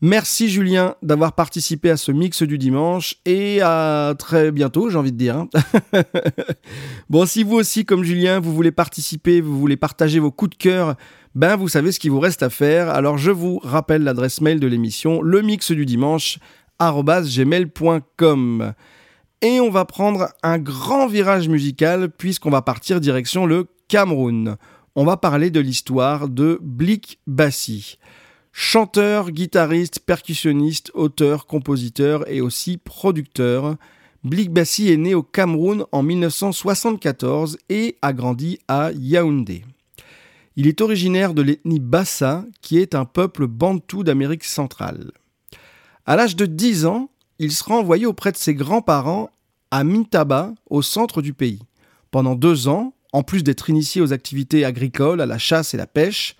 [0.00, 5.12] Merci Julien d'avoir participé à ce mix du dimanche et à très bientôt, j'ai envie
[5.12, 5.36] de dire.
[5.36, 5.50] Hein.
[7.10, 10.56] bon, si vous aussi, comme Julien, vous voulez participer, vous voulez partager vos coups de
[10.56, 10.96] cœur,
[11.34, 12.88] ben vous savez ce qu'il vous reste à faire.
[12.88, 16.38] Alors je vous rappelle l'adresse mail de l'émission, le mix du dimanche
[16.80, 18.72] gmail.com.
[19.40, 24.56] Et on va prendre un grand virage musical puisqu'on va partir direction le Cameroun.
[24.96, 27.98] On va parler de l'histoire de Blik Bassi.
[28.50, 33.76] Chanteur, guitariste, percussionniste, auteur, compositeur et aussi producteur,
[34.24, 39.64] Blik Bassi est né au Cameroun en 1974 et a grandi à Yaoundé.
[40.56, 45.12] Il est originaire de l'ethnie Bassa, qui est un peuple bantou d'Amérique centrale.
[46.04, 49.30] À l'âge de 10 ans, il sera envoyé auprès de ses grands-parents
[49.70, 51.60] à Mintaba, au centre du pays.
[52.10, 55.86] Pendant deux ans, en plus d'être initié aux activités agricoles, à la chasse et la
[55.86, 56.36] pêche,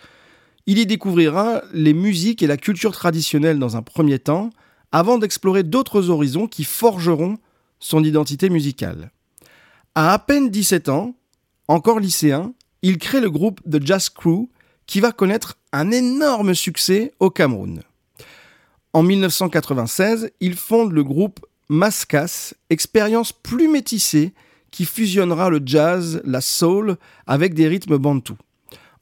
[0.67, 4.51] il y découvrira les musiques et la culture traditionnelle dans un premier temps,
[4.93, 7.39] avant d'explorer d'autres horizons qui forgeront
[7.81, 9.11] son identité musicale.
[9.95, 11.15] À à peine 17 ans,
[11.69, 14.49] encore lycéen, il crée le groupe The Jazz Crew
[14.87, 17.83] qui va connaître un énorme succès au Cameroun.
[18.93, 24.33] En 1996, il fonde le groupe Mascas, expérience plus métissée
[24.71, 28.37] qui fusionnera le jazz, la soul avec des rythmes bantou.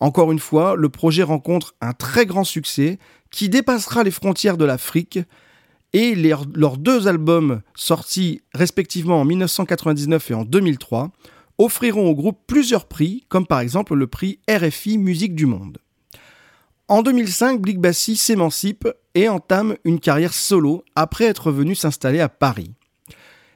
[0.01, 2.99] Encore une fois, le projet rencontre un très grand succès
[3.31, 5.21] qui dépassera les frontières de l'Afrique
[5.93, 11.11] et leurs deux albums sortis respectivement en 1999 et en 2003
[11.59, 15.79] offriront au groupe plusieurs prix, comme par exemple le prix RFI Musique du Monde.
[16.89, 22.29] En 2005, Blick Bassi s'émancipe et entame une carrière solo après être venu s'installer à
[22.29, 22.75] Paris.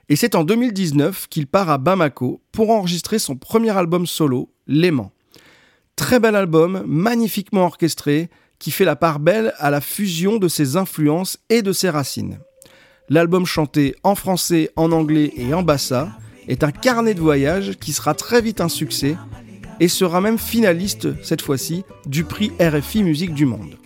[0.09, 5.13] Et c'est en 2019 qu'il part à Bamako pour enregistrer son premier album solo, L'aimant.
[5.97, 10.77] Très bel album, magnifiquement orchestré, qui fait la part belle à la fusion de ses
[10.77, 12.39] influences et de ses racines.
[13.11, 16.09] L'album chanté en français, en anglais et en bassa
[16.49, 19.17] est un carnet de voyage qui sera très vite un succès
[19.79, 23.80] et sera même finaliste, cette fois-ci, du prix RFI Musique du Monde.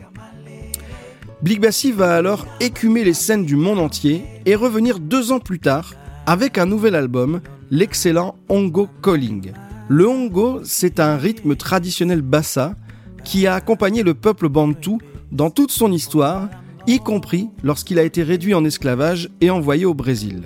[1.44, 5.58] Blik Bassi va alors écumer les scènes du monde entier et revenir deux ans plus
[5.58, 5.92] tard
[6.24, 9.52] avec un nouvel album, l'excellent Hongo Calling.
[9.90, 12.76] Le Hongo, c'est un rythme traditionnel bassa
[13.24, 16.48] qui a accompagné le peuple bantou dans toute son histoire,
[16.86, 20.44] y compris lorsqu'il a été réduit en esclavage et envoyé au Brésil.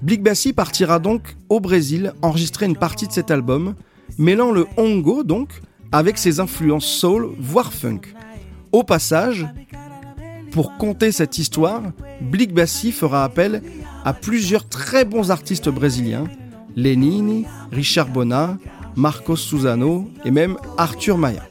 [0.00, 3.74] Blik Bassi partira donc au Brésil enregistrer une partie de cet album,
[4.16, 5.60] mêlant le hongo donc
[5.92, 8.00] avec ses influences soul voire funk.
[8.72, 9.46] Au passage,
[10.50, 11.82] pour conter cette histoire,
[12.20, 13.62] Blik Bassi fera appel
[14.04, 16.24] à plusieurs très bons artistes brésiliens,
[16.76, 18.58] Lenini, Richard Bona,
[18.96, 21.42] Marcos Susano et même Arthur Maya.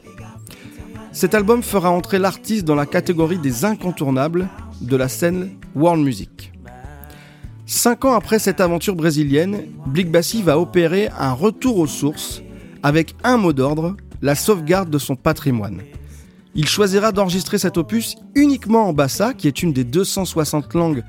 [1.12, 4.48] Cet album fera entrer l'artiste dans la catégorie des incontournables
[4.80, 6.52] de la scène world music.
[7.66, 12.42] Cinq ans après cette aventure brésilienne, Blik Bassi va opérer un retour aux sources
[12.82, 15.82] avec un mot d'ordre, la sauvegarde de son patrimoine.
[16.58, 21.04] Il choisira d'enregistrer cet opus uniquement en bassa, qui est une des 260 langues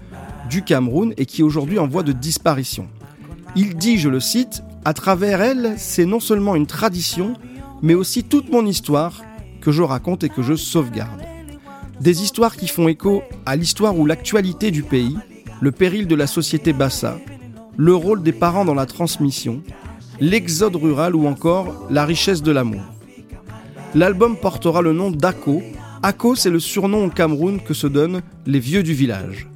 [0.47, 2.87] du Cameroun et qui est aujourd'hui en voie de disparition.
[3.55, 7.33] Il dit, je le cite, à travers elle, c'est non seulement une tradition,
[7.81, 9.23] mais aussi toute mon histoire
[9.59, 11.23] que je raconte et que je sauvegarde.
[11.99, 15.17] Des histoires qui font écho à l'histoire ou l'actualité du pays,
[15.61, 17.17] le péril de la société bassa,
[17.75, 19.63] le rôle des parents dans la transmission,
[20.19, 22.98] l'exode rural ou encore la richesse de l'amour.
[23.95, 25.63] L'album portera le nom d'Ako.
[26.03, 29.47] Ako, c'est le surnom au Cameroun que se donnent les vieux du village.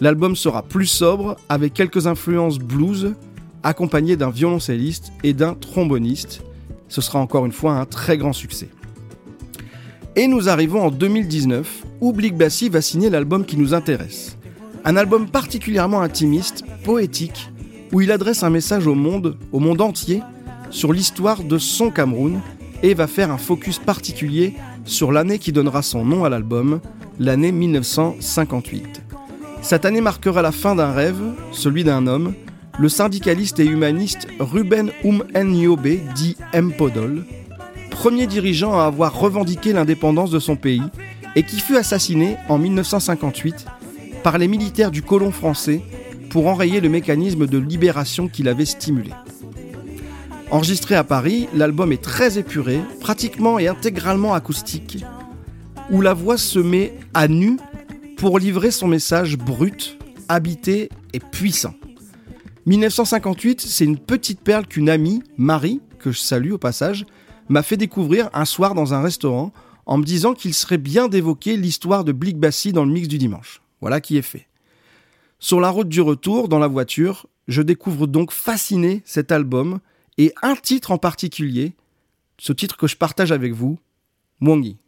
[0.00, 3.14] L'album sera plus sobre, avec quelques influences blues,
[3.62, 6.42] accompagné d'un violoncelliste et d'un tromboniste.
[6.88, 8.68] Ce sera encore une fois un très grand succès.
[10.16, 14.36] Et nous arrivons en 2019, où Blick Bassi va signer l'album qui nous intéresse.
[14.84, 17.52] Un album particulièrement intimiste, poétique,
[17.92, 20.20] où il adresse un message au monde, au monde entier,
[20.70, 22.40] sur l'histoire de son Cameroun
[22.82, 24.54] et va faire un focus particulier
[24.84, 26.80] sur l'année qui donnera son nom à l'album,
[27.18, 29.02] l'année 1958.
[29.62, 31.22] Cette année marquera la fin d'un rêve,
[31.52, 32.34] celui d'un homme,
[32.78, 37.24] le syndicaliste et humaniste Ruben Um Nyobe, dit Mpodol,
[37.90, 40.82] premier dirigeant à avoir revendiqué l'indépendance de son pays
[41.36, 43.66] et qui fut assassiné en 1958
[44.22, 45.82] par les militaires du colon français
[46.30, 49.10] pour enrayer le mécanisme de libération qu'il avait stimulé.
[50.52, 55.02] Enregistré à Paris, l'album est très épuré, pratiquement et intégralement acoustique,
[55.90, 57.56] où la voix se met à nu
[58.18, 59.96] pour livrer son message brut,
[60.28, 61.72] habité et puissant.
[62.66, 67.06] 1958, c'est une petite perle qu'une amie, Marie, que je salue au passage,
[67.48, 69.54] m'a fait découvrir un soir dans un restaurant
[69.86, 73.16] en me disant qu'il serait bien d'évoquer l'histoire de Blick Bassi dans le mix du
[73.16, 73.62] dimanche.
[73.80, 74.48] Voilà qui est fait.
[75.38, 79.80] Sur la route du retour, dans la voiture, je découvre donc fasciné cet album
[80.18, 81.74] et un titre en particulier,
[82.38, 83.78] ce titre que je partage avec vous,
[84.40, 84.78] Mwangi.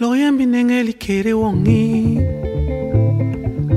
[0.00, 2.18] loyambi ndenge likere wongi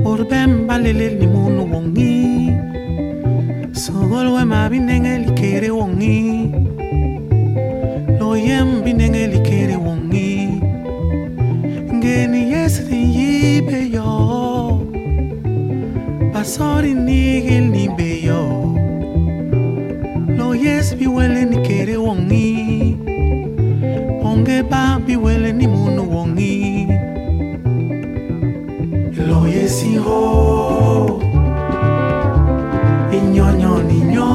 [0.04, 2.52] urbemba lele ni munu wongi
[3.72, 5.70] sogol wemabi ndenge likere
[16.48, 18.40] basori nigil ni be yo
[20.38, 22.96] lo yes bi wele ni kere wongi.
[24.28, 26.56] Onge ba bi wele ni munu wongi.
[29.28, 31.20] Lo yesi ho
[33.12, 34.32] inyonyo ninyo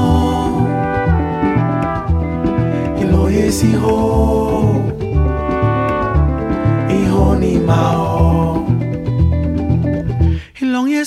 [3.10, 3.98] lo yesi ho
[6.98, 8.13] iho ni mao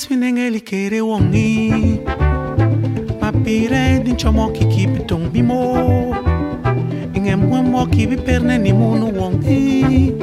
[0.09, 1.99] minenge likere wongi.
[3.21, 6.15] Mapire din chomo kiki bitong bimo
[7.13, 10.13] inge mwemo kibi perne ni munu wongi.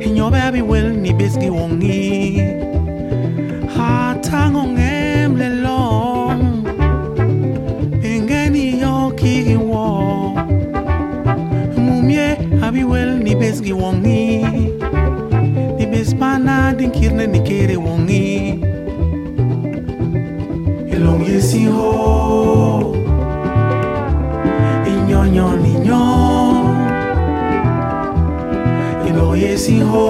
[0.00, 2.42] Inyobe abi wel ni besgi wongi
[21.50, 22.94] esiho
[24.86, 26.04] inyonyo ninyo.
[29.08, 30.06] Iloye esiho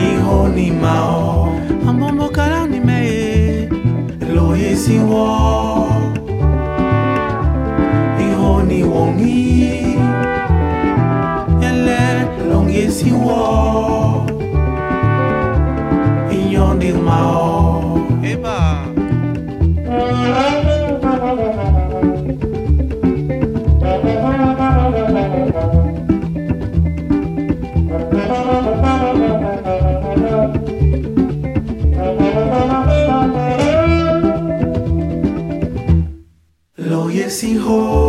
[0.00, 1.52] iho ni mao.
[1.88, 3.68] Ambombo kala ni me
[4.24, 5.28] iloye esiho
[8.26, 10.00] iho ni wongi.
[11.60, 12.00] Ele
[12.48, 14.25] longi esiho
[37.68, 38.05] Oh.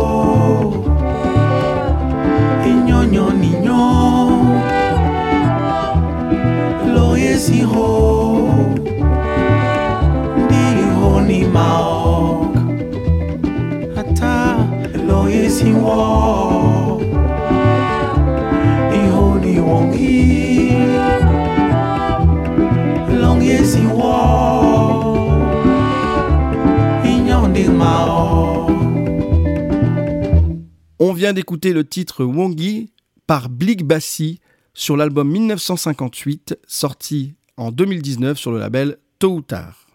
[31.28, 32.90] Vient d'écouter le titre Wongi
[33.26, 34.40] par Blick Bassi
[34.72, 39.88] sur l'album 1958 sorti en 2019 sur le label Tôt ou Tard.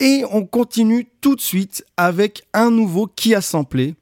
[0.00, 3.94] Et on continue tout de suite avec un nouveau qui a samplé.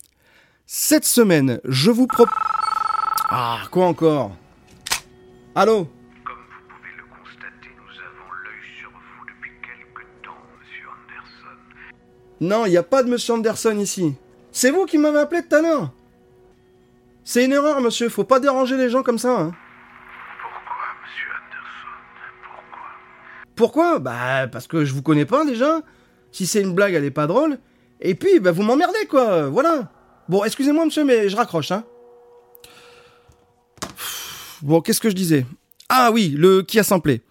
[0.64, 2.32] Cette semaine, je vous propose...
[3.28, 4.34] Ah, quoi encore?
[5.54, 5.90] Allô?
[12.40, 14.14] Non, il n'y a pas de Monsieur Anderson ici.
[14.52, 15.92] C'est vous qui m'avez appelé tout à l'heure?
[17.24, 18.08] C'est une erreur, monsieur.
[18.08, 19.38] Faut pas déranger les gens comme ça.
[19.40, 19.52] hein.
[23.56, 25.80] Pourquoi Bah, parce que je vous connais pas déjà.
[26.32, 27.58] Si c'est une blague, elle est pas drôle.
[28.00, 29.46] Et puis, bah, vous m'emmerdez, quoi.
[29.48, 29.90] Voilà.
[30.28, 31.84] Bon, excusez-moi, monsieur, mais je raccroche, hein.
[34.62, 35.46] Bon, qu'est-ce que je disais?
[35.88, 37.22] Ah oui, le qui a samplé.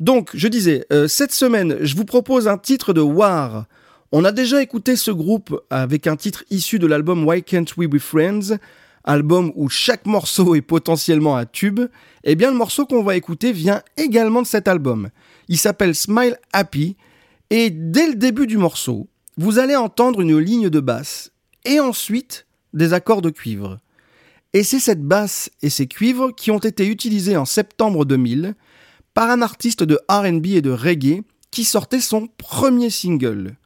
[0.00, 3.64] Donc, je disais, euh, cette semaine, je vous propose un titre de War.
[4.12, 7.88] On a déjà écouté ce groupe avec un titre issu de l'album Why Can't We
[7.88, 8.58] Be Friends,
[9.04, 11.80] album où chaque morceau est potentiellement un tube.
[12.24, 15.10] Eh bien, le morceau qu'on va écouter vient également de cet album.
[15.48, 16.96] Il s'appelle Smile Happy,
[17.50, 21.32] et dès le début du morceau, vous allez entendre une ligne de basse,
[21.64, 23.78] et ensuite des accords de cuivre.
[24.52, 28.54] Et c'est cette basse et ces cuivres qui ont été utilisés en septembre 2000
[29.12, 33.56] par un artiste de RB et de reggae qui sortait son premier single.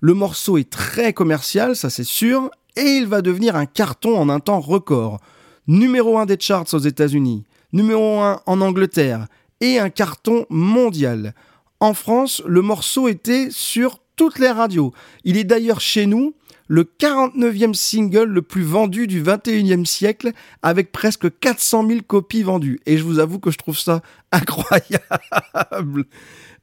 [0.00, 4.28] Le morceau est très commercial, ça c'est sûr, et il va devenir un carton en
[4.28, 5.18] un temps record.
[5.66, 9.26] Numéro 1 des charts aux États-Unis, numéro 1 en Angleterre,
[9.60, 11.34] et un carton mondial.
[11.80, 14.92] En France, le morceau était sur toutes les radios.
[15.24, 16.34] Il est d'ailleurs chez nous
[16.68, 22.78] le 49e single le plus vendu du 21e siècle avec presque 400 000 copies vendues.
[22.86, 24.02] Et je vous avoue que je trouve ça
[24.32, 26.04] incroyable.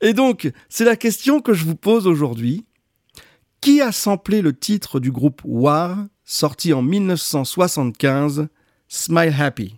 [0.01, 2.66] Et donc, c'est la question que je vous pose aujourd'hui.
[3.66, 8.47] Qui a samplé le titre du groupe War, sorti en 1975,
[8.88, 9.76] Smile Happy?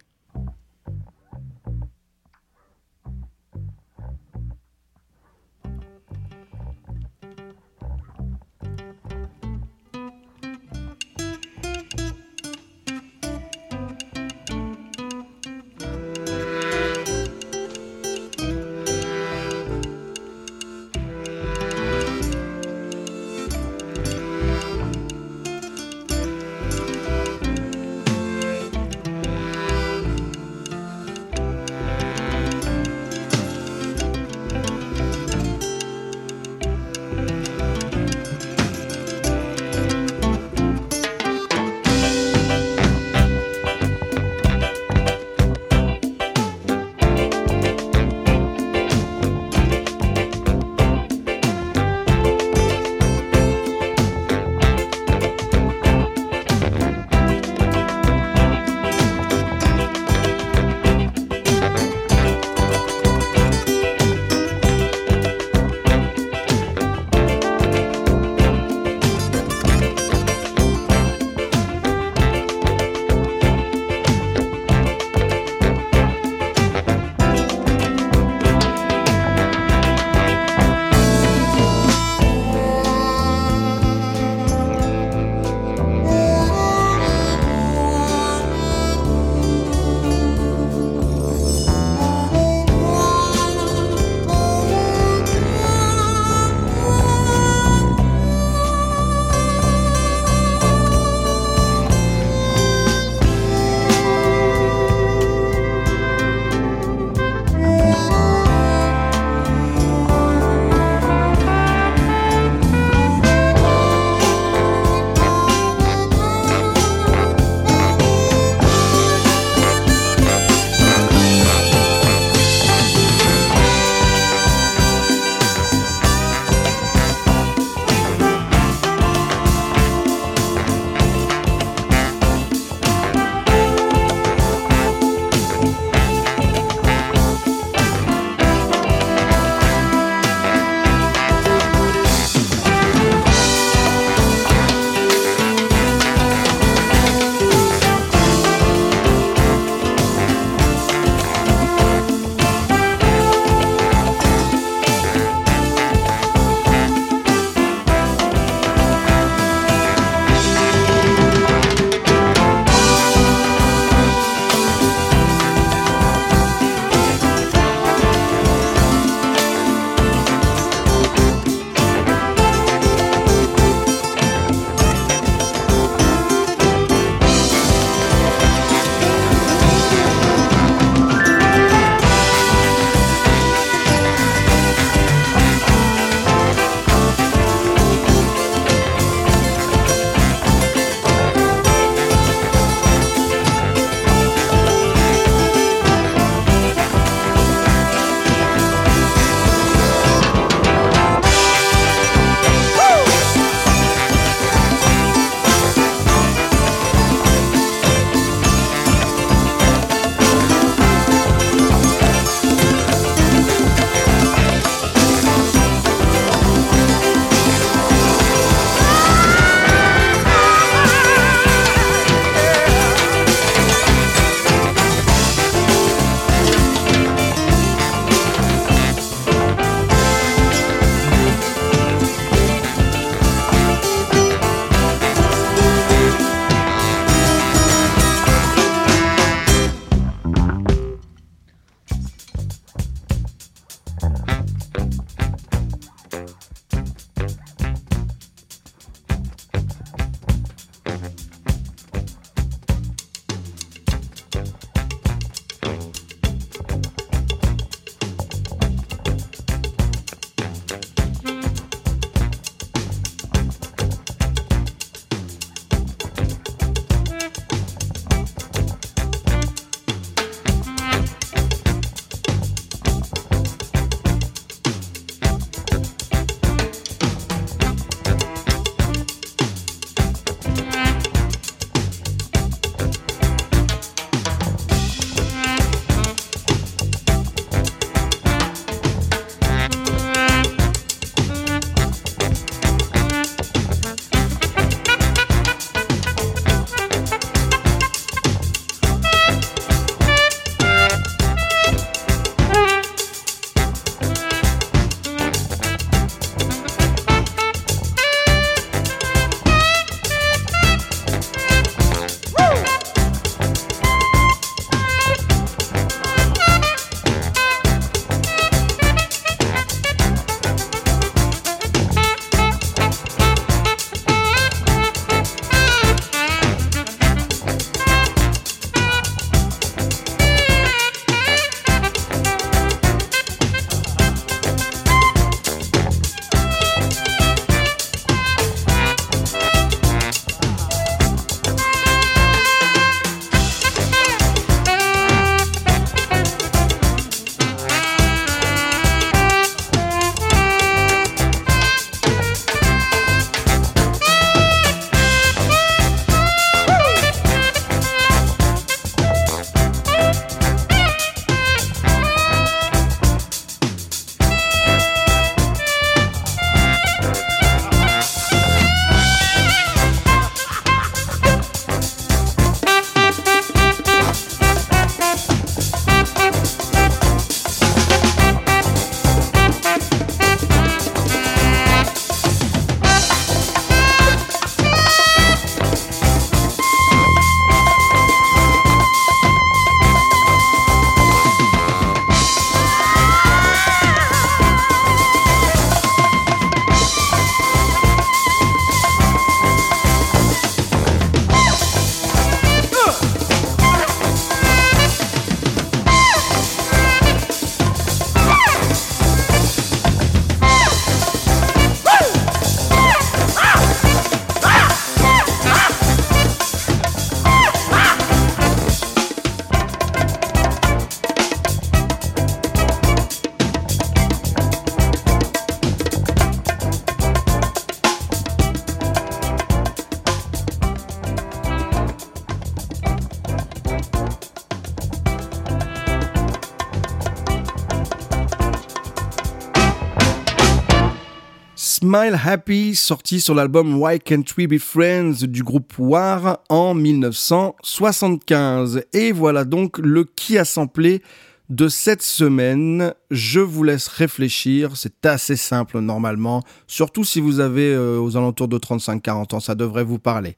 [441.97, 448.83] Smile Happy, sorti sur l'album Why Can't We Be Friends du groupe War en 1975.
[448.93, 451.01] Et voilà donc le qui a samplé
[451.49, 452.93] de cette semaine.
[453.09, 458.47] Je vous laisse réfléchir, c'est assez simple normalement, surtout si vous avez euh, aux alentours
[458.47, 460.37] de 35-40 ans, ça devrait vous parler.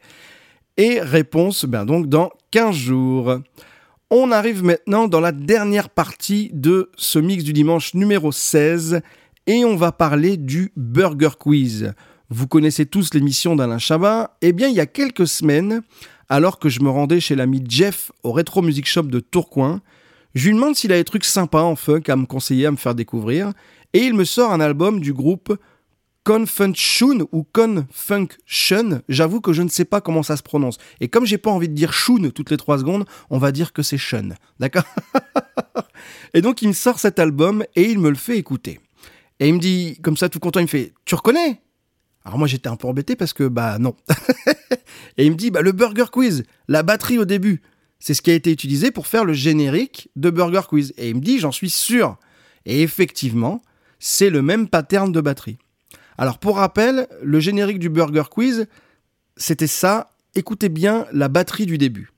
[0.78, 3.38] Et réponse, ben donc dans 15 jours.
[4.12, 9.02] On arrive maintenant dans la dernière partie de ce mix du dimanche numéro 16
[9.48, 11.94] et on va parler du Burger Quiz.
[12.30, 15.82] Vous connaissez tous l'émission d'Alain Chabat Eh bien, il y a quelques semaines,
[16.30, 19.82] alors que je me rendais chez l'ami Jeff au Retro Music Shop de Tourcoing,
[20.36, 22.78] je lui demande s'il a des trucs sympas en funk à me conseiller, à me
[22.78, 23.52] faire découvrir,
[23.94, 25.58] et il me sort un album du groupe
[26.24, 30.78] Confunction ou Confunction, j'avoue que je ne sais pas comment ça se prononce.
[31.00, 33.74] Et comme j'ai pas envie de dire Shun toutes les trois secondes, on va dire
[33.74, 34.36] que c'est Shun.
[34.60, 34.84] D'accord?
[36.34, 38.80] Et donc il me sort cet album et il me le fait écouter.
[39.40, 41.62] Et il me dit, comme ça tout content, il me fait Tu reconnais?
[42.26, 43.96] Alors moi j'étais un peu embêté parce que bah non.
[45.18, 47.62] et il me dit bah, Le Burger Quiz, la batterie au début,
[48.00, 50.94] c'est ce qui a été utilisé pour faire le générique de Burger Quiz.
[50.98, 52.18] Et il me dit J'en suis sûr.
[52.66, 53.62] Et effectivement,
[54.00, 55.58] c'est le même pattern de batterie.
[56.18, 58.68] Alors pour rappel, le générique du Burger Quiz,
[59.38, 60.12] c'était ça.
[60.36, 62.12] Écoutez bien la batterie du début.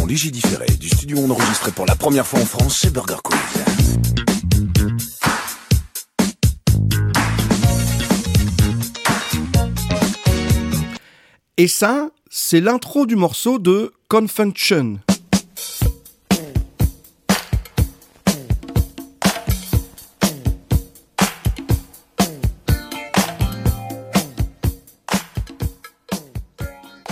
[0.00, 3.38] En léger différé du studio enregistré pour la première fois en France, c'est Burger Quiz.
[11.58, 14.98] Et ça, c'est l'intro du morceau de Confunction.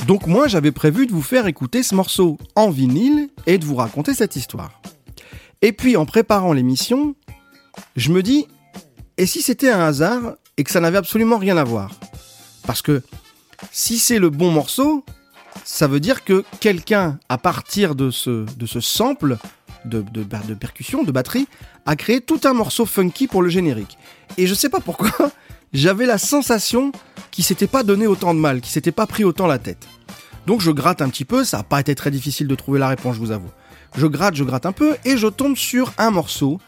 [0.07, 3.77] Donc moi j'avais prévu de vous faire écouter ce morceau en vinyle et de vous
[3.77, 4.83] raconter cette histoire.
[5.63, 7.15] Et puis en préparant l'émission,
[7.97, 8.47] je me dis,
[9.17, 11.93] et si c'était un hasard et que ça n'avait absolument rien à voir?
[12.67, 13.03] Parce que
[13.71, 15.05] si c'est le bon morceau,
[15.65, 18.47] ça veut dire que quelqu'un, à partir de ce,
[18.81, 19.39] sample
[19.85, 21.49] de, de, de percussion, de batterie,
[21.87, 23.97] a créé tout un morceau funky pour le générique.
[24.37, 25.31] Et je sais pas pourquoi,
[25.75, 26.93] j'avais la sensation
[27.33, 29.87] qui s'était pas donné autant de mal, qui s'était pas pris autant la tête.
[30.47, 32.89] Donc je gratte un petit peu, ça n'a pas été très difficile de trouver la
[32.89, 33.51] réponse, je vous avoue.
[33.97, 36.61] Je gratte, je gratte un peu, et je tombe sur un morceau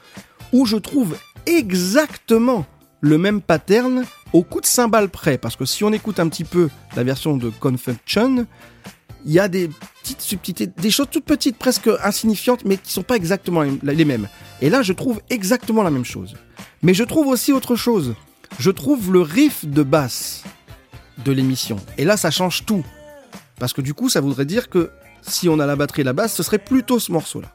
[0.52, 2.66] où je trouve exactement
[3.00, 5.38] le même pattern au coup de cymbale près.
[5.38, 8.46] Parce que si on écoute un petit peu la version de Confunction,
[9.24, 9.70] il y a des
[10.02, 14.28] petites subtilités, des choses toutes petites, presque insignifiantes, mais qui sont pas exactement les mêmes.
[14.62, 16.34] Et là, je trouve exactement la même chose.
[16.82, 18.14] Mais je trouve aussi autre chose.
[18.58, 20.44] Je trouve le riff de basse
[21.24, 21.76] de l'émission.
[21.98, 22.84] Et là, ça change tout.
[23.58, 24.90] Parce que du coup, ça voudrait dire que
[25.22, 27.52] si on a la batterie et la basse, ce serait plutôt ce morceau-là.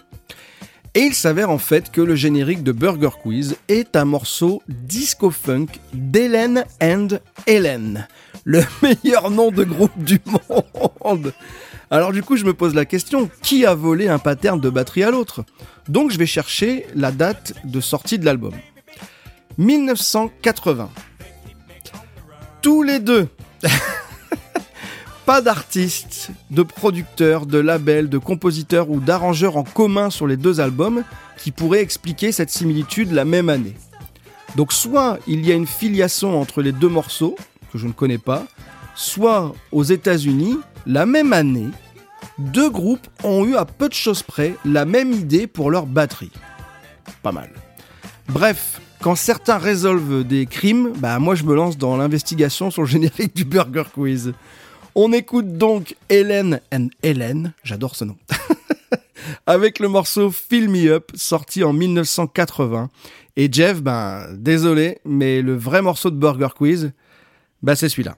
[0.93, 5.31] Et il s'avère en fait que le générique de Burger Quiz est un morceau disco
[5.31, 7.07] funk d'Hélène and
[7.47, 8.07] Hélène.
[8.43, 11.33] Le meilleur nom de groupe du monde.
[11.89, 15.03] Alors du coup, je me pose la question, qui a volé un pattern de batterie
[15.03, 15.45] à l'autre?
[15.87, 18.53] Donc je vais chercher la date de sortie de l'album.
[19.57, 20.89] 1980.
[22.61, 23.27] Tous les deux
[25.25, 30.59] pas d'artistes, de producteurs, de labels, de compositeurs ou d'arrangeurs en commun sur les deux
[30.59, 31.03] albums
[31.37, 33.75] qui pourraient expliquer cette similitude la même année.
[34.55, 37.35] Donc soit il y a une filiation entre les deux morceaux,
[37.71, 38.45] que je ne connais pas,
[38.95, 41.69] soit aux États-Unis, la même année,
[42.37, 46.31] deux groupes ont eu à peu de choses près la même idée pour leur batterie.
[47.23, 47.49] Pas mal.
[48.27, 52.87] Bref, quand certains résolvent des crimes, bah moi je me lance dans l'investigation sur le
[52.87, 54.33] générique du Burger Quiz.
[54.93, 58.17] On écoute donc Hélène and Hélène, j'adore ce nom,
[59.47, 62.89] avec le morceau Fill Me Up, sorti en 1980.
[63.37, 66.91] Et Jeff, ben désolé, mais le vrai morceau de Burger Quiz,
[67.63, 68.17] bah c'est celui-là.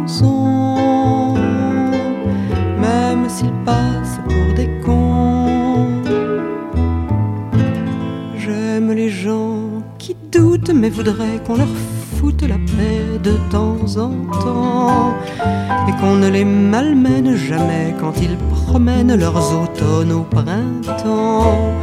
[3.41, 6.03] s'ils passent pour des cons.
[8.37, 11.73] J'aime les gens qui doutent mais voudraient qu'on leur
[12.17, 14.11] foute la paix de temps en
[14.45, 15.13] temps
[15.87, 21.73] et qu'on ne les malmène jamais quand ils promènent leurs automnes au printemps.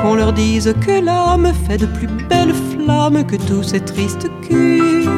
[0.00, 5.08] Qu'on leur dise que l'âme fait de plus belles flammes que tous ces tristes culs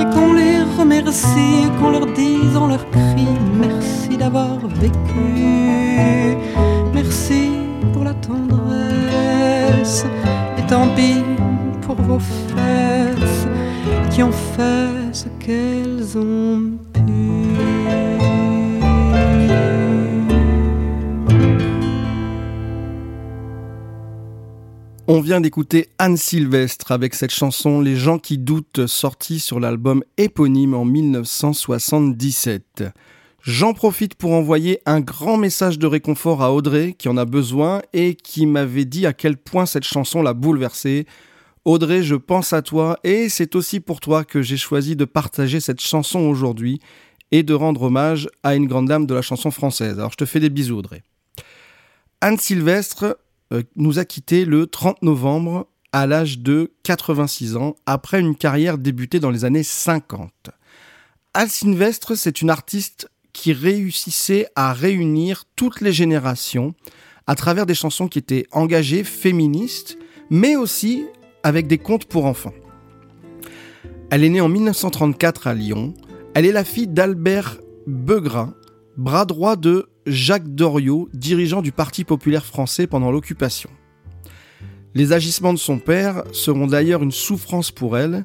[0.00, 3.27] et qu'on les remercie, qu'on leur dise en leur cri
[6.92, 7.50] merci
[7.92, 10.04] pour la tendresse,
[10.58, 11.22] et tant pis
[11.82, 13.46] pour vos fesses
[14.10, 16.78] qui ont fait ce qu'elles ont
[25.10, 30.04] On vient d'écouter Anne Sylvestre avec cette chanson Les gens qui doutent sortie sur l'album
[30.18, 32.84] éponyme en 1977.
[33.48, 37.80] J'en profite pour envoyer un grand message de réconfort à Audrey qui en a besoin
[37.94, 41.06] et qui m'avait dit à quel point cette chanson l'a bouleversée.
[41.64, 45.60] Audrey, je pense à toi et c'est aussi pour toi que j'ai choisi de partager
[45.60, 46.78] cette chanson aujourd'hui
[47.30, 49.98] et de rendre hommage à une grande dame de la chanson française.
[49.98, 51.02] Alors je te fais des bisous Audrey.
[52.20, 53.16] Anne Sylvestre
[53.54, 58.76] euh, nous a quittés le 30 novembre à l'âge de 86 ans après une carrière
[58.76, 60.50] débutée dans les années 50.
[61.32, 63.08] Anne Sylvestre, c'est une artiste
[63.38, 66.74] qui réussissait à réunir toutes les générations
[67.28, 69.96] à travers des chansons qui étaient engagées, féministes,
[70.28, 71.06] mais aussi
[71.44, 72.52] avec des contes pour enfants.
[74.10, 75.94] Elle est née en 1934 à Lyon.
[76.34, 78.54] Elle est la fille d'Albert Beugrin,
[78.96, 83.70] bras droit de Jacques Doriot, dirigeant du Parti populaire français pendant l'occupation.
[84.94, 88.24] Les agissements de son père seront d'ailleurs une souffrance pour elle.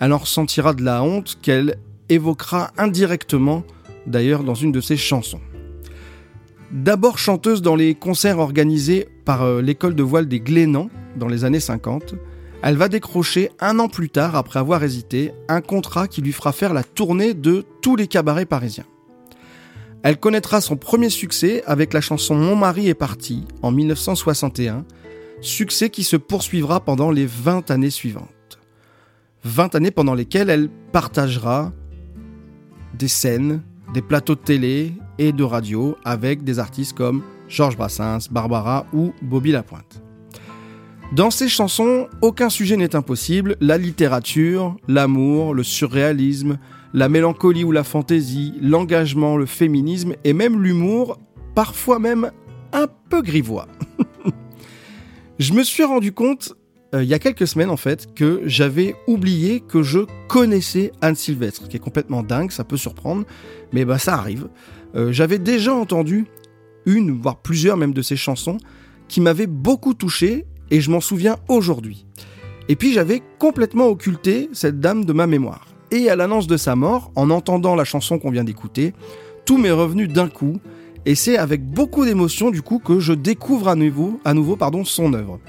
[0.00, 1.76] Elle en ressentira de la honte qu'elle
[2.08, 3.62] évoquera indirectement
[4.08, 5.40] d'ailleurs dans une de ses chansons.
[6.70, 11.44] D'abord chanteuse dans les concerts organisés par euh, l'école de voile des Glénans dans les
[11.44, 12.14] années 50,
[12.62, 16.52] elle va décrocher un an plus tard, après avoir hésité, un contrat qui lui fera
[16.52, 18.86] faire la tournée de tous les cabarets parisiens.
[20.02, 24.84] Elle connaîtra son premier succès avec la chanson Mon mari est parti en 1961,
[25.40, 28.58] succès qui se poursuivra pendant les 20 années suivantes.
[29.44, 31.72] 20 années pendant lesquelles elle partagera
[32.94, 33.62] des scènes,
[33.92, 39.12] des plateaux de télé et de radio avec des artistes comme Georges Brassens, Barbara ou
[39.22, 40.02] Bobby Lapointe.
[41.12, 46.58] Dans ces chansons, aucun sujet n'est impossible, la littérature, l'amour, le surréalisme,
[46.92, 51.18] la mélancolie ou la fantaisie, l'engagement, le féminisme et même l'humour,
[51.54, 52.30] parfois même
[52.74, 53.68] un peu grivois.
[55.38, 56.54] je me suis rendu compte
[56.94, 61.68] il y a quelques semaines en fait que j'avais oublié que je connaissais Anne Sylvestre,
[61.68, 63.24] qui est complètement dingue, ça peut surprendre,
[63.72, 64.48] mais bah ça arrive.
[64.94, 66.26] Euh, j'avais déjà entendu
[66.86, 68.56] une, voire plusieurs même de ses chansons,
[69.06, 72.06] qui m'avaient beaucoup touché et je m'en souviens aujourd'hui.
[72.68, 75.66] Et puis j'avais complètement occulté cette dame de ma mémoire.
[75.90, 78.92] et à l'annonce de sa mort, en entendant la chanson qu'on vient d'écouter,
[79.46, 80.58] tout m'est revenu d'un coup,
[81.06, 84.84] et c'est avec beaucoup d'émotion du coup que je découvre à nouveau, à nouveau pardon,
[84.84, 85.40] son œuvre.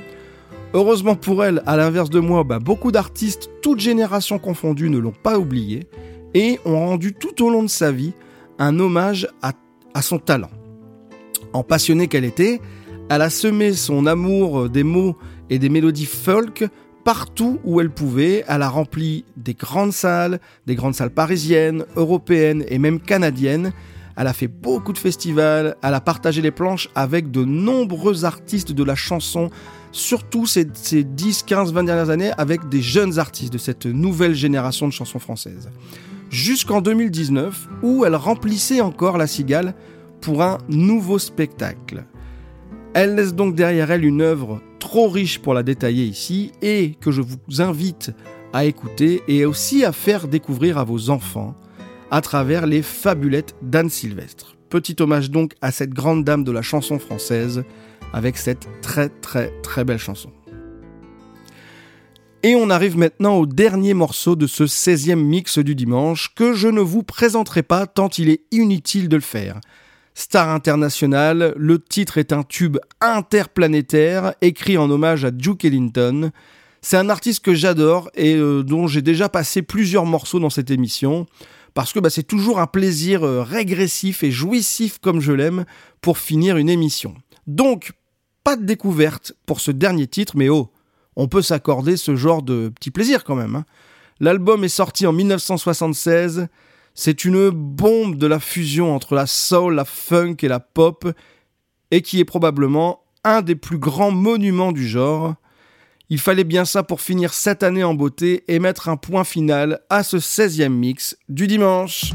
[0.74, 5.12] Heureusement pour elle, à l'inverse de moi, bah, beaucoup d'artistes, toutes générations confondues, ne l'ont
[5.12, 5.88] pas oublié,
[6.36, 8.14] et ont rendu tout au long de sa vie
[8.60, 9.54] un hommage à,
[9.96, 10.52] à son talent.
[11.54, 12.62] En passionnée qu'elle était,
[13.10, 15.18] elle a semé son amour des mots
[15.50, 16.68] et des mélodies folk
[17.04, 18.46] partout où elle pouvait.
[18.48, 23.72] Elle a rempli des grandes salles, des grandes salles parisiennes, européennes et même canadiennes.
[24.16, 28.74] Elle a fait beaucoup de festivals, elle a partagé les planches avec de nombreux artistes
[28.74, 29.50] de la chanson,
[29.92, 34.36] surtout ces, ces 10, 15, 20 dernières années avec des jeunes artistes de cette nouvelle
[34.36, 35.70] génération de chansons françaises.
[36.30, 39.74] Jusqu'en 2019, où elle remplissait encore la cigale
[40.22, 42.06] pour un nouveau spectacle.
[42.94, 47.12] Elle laisse donc derrière elle une œuvre trop riche pour la détailler ici et que
[47.12, 48.12] je vous invite
[48.54, 51.56] à écouter et aussi à faire découvrir à vos enfants
[52.12, 54.56] à travers les fabulettes d'Anne Sylvestre.
[54.70, 57.64] Petit hommage donc à cette grande dame de la chanson française
[58.14, 60.32] avec cette très très très belle chanson.
[62.42, 66.70] Et on arrive maintenant au dernier morceau de ce 16e mix du dimanche que je
[66.70, 69.60] ne vous présenterai pas tant il est inutile de le faire.
[70.16, 76.32] Star international, le titre est un tube interplanétaire écrit en hommage à Duke Ellington.
[76.82, 80.72] C'est un artiste que j'adore et euh, dont j'ai déjà passé plusieurs morceaux dans cette
[80.72, 81.26] émission
[81.74, 85.66] parce que bah, c'est toujours un plaisir euh, régressif et jouissif comme je l'aime
[86.02, 87.16] pour finir une émission.
[87.48, 87.94] Donc,
[88.44, 90.72] pas de découverte pour ce dernier titre, mais oh,
[91.16, 93.56] on peut s'accorder ce genre de petit plaisir quand même.
[93.56, 93.66] Hein.
[94.20, 96.48] L'album est sorti en 1976
[97.02, 101.10] c'est une bombe de la fusion entre la soul, la funk et la pop,
[101.92, 105.36] et qui est probablement un des plus grands monuments du genre.
[106.10, 109.80] Il fallait bien ça pour finir cette année en beauté et mettre un point final
[109.90, 112.14] à ce 16e mix du dimanche.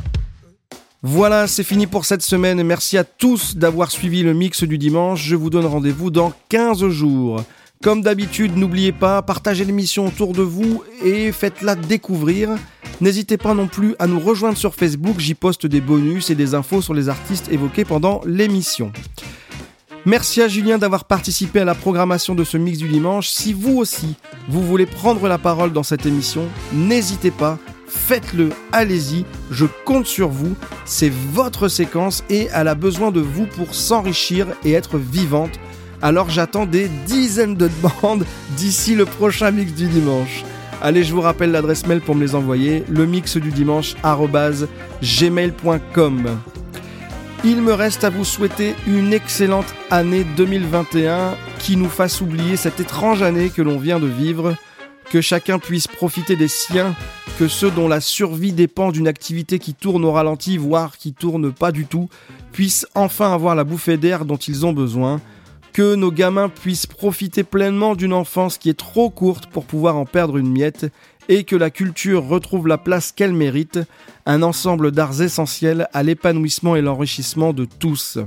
[1.06, 2.62] Voilà, c'est fini pour cette semaine.
[2.62, 5.22] Merci à tous d'avoir suivi le mix du dimanche.
[5.22, 7.44] Je vous donne rendez-vous dans 15 jours.
[7.82, 12.52] Comme d'habitude, n'oubliez pas, partagez l'émission autour de vous et faites-la découvrir.
[13.02, 16.54] N'hésitez pas non plus à nous rejoindre sur Facebook, j'y poste des bonus et des
[16.54, 18.90] infos sur les artistes évoqués pendant l'émission.
[20.06, 23.28] Merci à Julien d'avoir participé à la programmation de ce mix du dimanche.
[23.28, 24.14] Si vous aussi,
[24.48, 27.58] vous voulez prendre la parole dans cette émission, n'hésitez pas,
[27.94, 30.54] faites-le, allez-y, je compte sur vous,
[30.84, 35.58] c'est votre séquence et elle a besoin de vous pour s'enrichir et être vivante.
[36.02, 38.26] Alors j'attends des dizaines de demandes
[38.56, 40.44] d'ici le prochain mix du dimanche.
[40.82, 43.94] Allez, je vous rappelle l'adresse mail pour me les envoyer, le mix du dimanche.
[47.46, 52.80] Il me reste à vous souhaiter une excellente année 2021 qui nous fasse oublier cette
[52.80, 54.54] étrange année que l'on vient de vivre,
[55.10, 56.94] que chacun puisse profiter des siens,
[57.38, 61.52] que ceux dont la survie dépend d'une activité qui tourne au ralenti, voire qui tourne
[61.52, 62.08] pas du tout,
[62.52, 65.20] puissent enfin avoir la bouffée d'air dont ils ont besoin,
[65.72, 70.04] que nos gamins puissent profiter pleinement d'une enfance qui est trop courte pour pouvoir en
[70.04, 70.86] perdre une miette
[71.28, 73.80] et que la culture retrouve la place qu'elle mérite,
[74.26, 78.18] un ensemble d'arts essentiels à l'épanouissement et l'enrichissement de tous.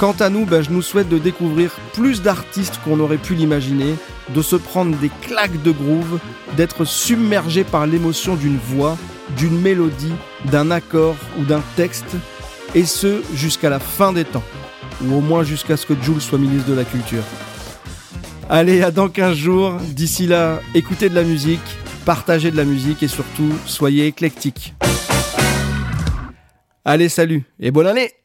[0.00, 3.96] Quant à nous, ben, je nous souhaite de découvrir plus d'artistes qu'on aurait pu l'imaginer,
[4.34, 6.18] de se prendre des claques de groove,
[6.56, 8.96] d'être submergé par l'émotion d'une voix,
[9.36, 10.14] d'une mélodie,
[10.46, 12.16] d'un accord ou d'un texte,
[12.74, 14.42] et ce jusqu'à la fin des temps
[15.04, 17.24] ou au moins jusqu'à ce que Jules soit ministre de la Culture.
[18.48, 19.74] Allez, à dans 15 jours.
[19.90, 21.60] D'ici là, écoutez de la musique,
[22.06, 24.72] partagez de la musique et surtout, soyez éclectiques.
[26.86, 28.19] Allez, salut et bonne année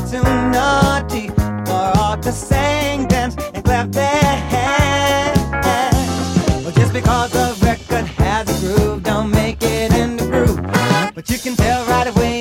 [0.00, 1.28] were too naughty
[1.66, 5.38] for all to sing, dance, and clap their hands.
[6.64, 10.60] Well, just because a record has a groove, don't make it in the groove.
[11.14, 12.35] But you can tell right away.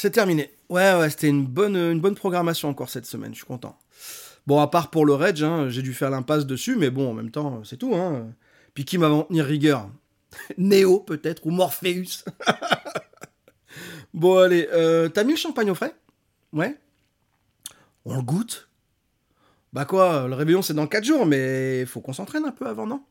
[0.00, 0.50] C'est terminé.
[0.68, 3.78] Ouais, ouais, c'était une bonne, une bonne programmation encore cette semaine, je suis content.
[4.46, 7.12] Bon, à part pour le Reg, hein, j'ai dû faire l'impasse dessus, mais bon, en
[7.12, 7.94] même temps, c'est tout.
[7.94, 8.32] Hein.
[8.74, 9.90] Puis qui va en tenir rigueur?
[10.58, 12.24] Néo, peut-être, ou Morpheus
[14.14, 15.94] Bon, allez, euh, t'as mis le champagne au frais?
[16.52, 16.76] Ouais
[18.04, 18.68] On le goûte?
[19.72, 22.86] Bah quoi, le réveillon c'est dans 4 jours, mais faut qu'on s'entraîne un peu avant,
[22.86, 23.04] non?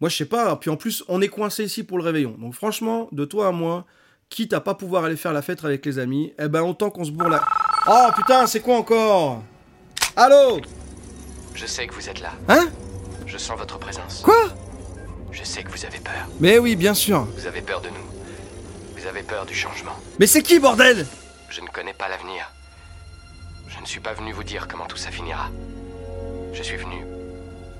[0.00, 2.36] Moi je sais pas, puis en plus on est coincé ici pour le réveillon.
[2.38, 3.86] Donc franchement, de toi à moi,
[4.30, 7.04] quitte à pas pouvoir aller faire la fête avec les amis, eh ben autant qu'on
[7.04, 7.44] se bourre la...
[7.86, 9.42] Oh putain, c'est quoi encore?
[10.16, 10.60] Allô?
[11.54, 12.30] Je sais que vous êtes là.
[12.48, 12.68] Hein?
[13.26, 14.22] Je sens votre présence.
[14.22, 14.48] Quoi?
[15.32, 16.26] Je sais que vous avez peur.
[16.38, 17.24] Mais oui, bien sûr.
[17.36, 18.96] Vous avez peur de nous.
[18.96, 19.96] Vous avez peur du changement.
[20.18, 21.06] Mais c'est qui, bordel?
[21.48, 22.50] Je ne connais pas l'avenir.
[23.68, 25.48] Je ne suis pas venu vous dire comment tout ça finira.
[26.52, 27.04] Je suis venu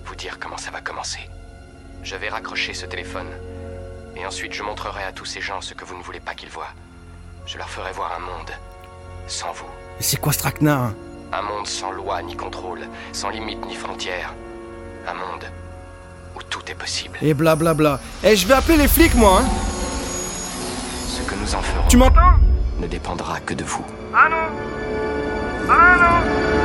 [0.05, 1.21] vous dire comment ça va commencer.
[2.03, 3.29] Je vais raccrocher ce téléphone.
[4.21, 6.51] Et ensuite, je montrerai à tous ces gens ce que vous ne voulez pas qu'ils
[6.51, 6.75] voient.
[7.47, 8.51] Je leur ferai voir un monde
[9.27, 9.65] sans vous.
[9.97, 10.95] Mais c'est quoi ce traquenard hein?
[11.33, 12.81] Un monde sans loi ni contrôle,
[13.13, 14.35] sans limite ni frontières.
[15.09, 15.45] Un monde
[16.37, 17.17] où tout est possible.
[17.23, 17.99] Et blablabla.
[18.23, 19.49] Eh, je vais appeler les flics, moi, hein
[21.09, 22.35] Ce que nous en ferons Tu m'entends?
[22.79, 23.85] ne dépendra que de vous.
[24.15, 26.60] Ah non Ah non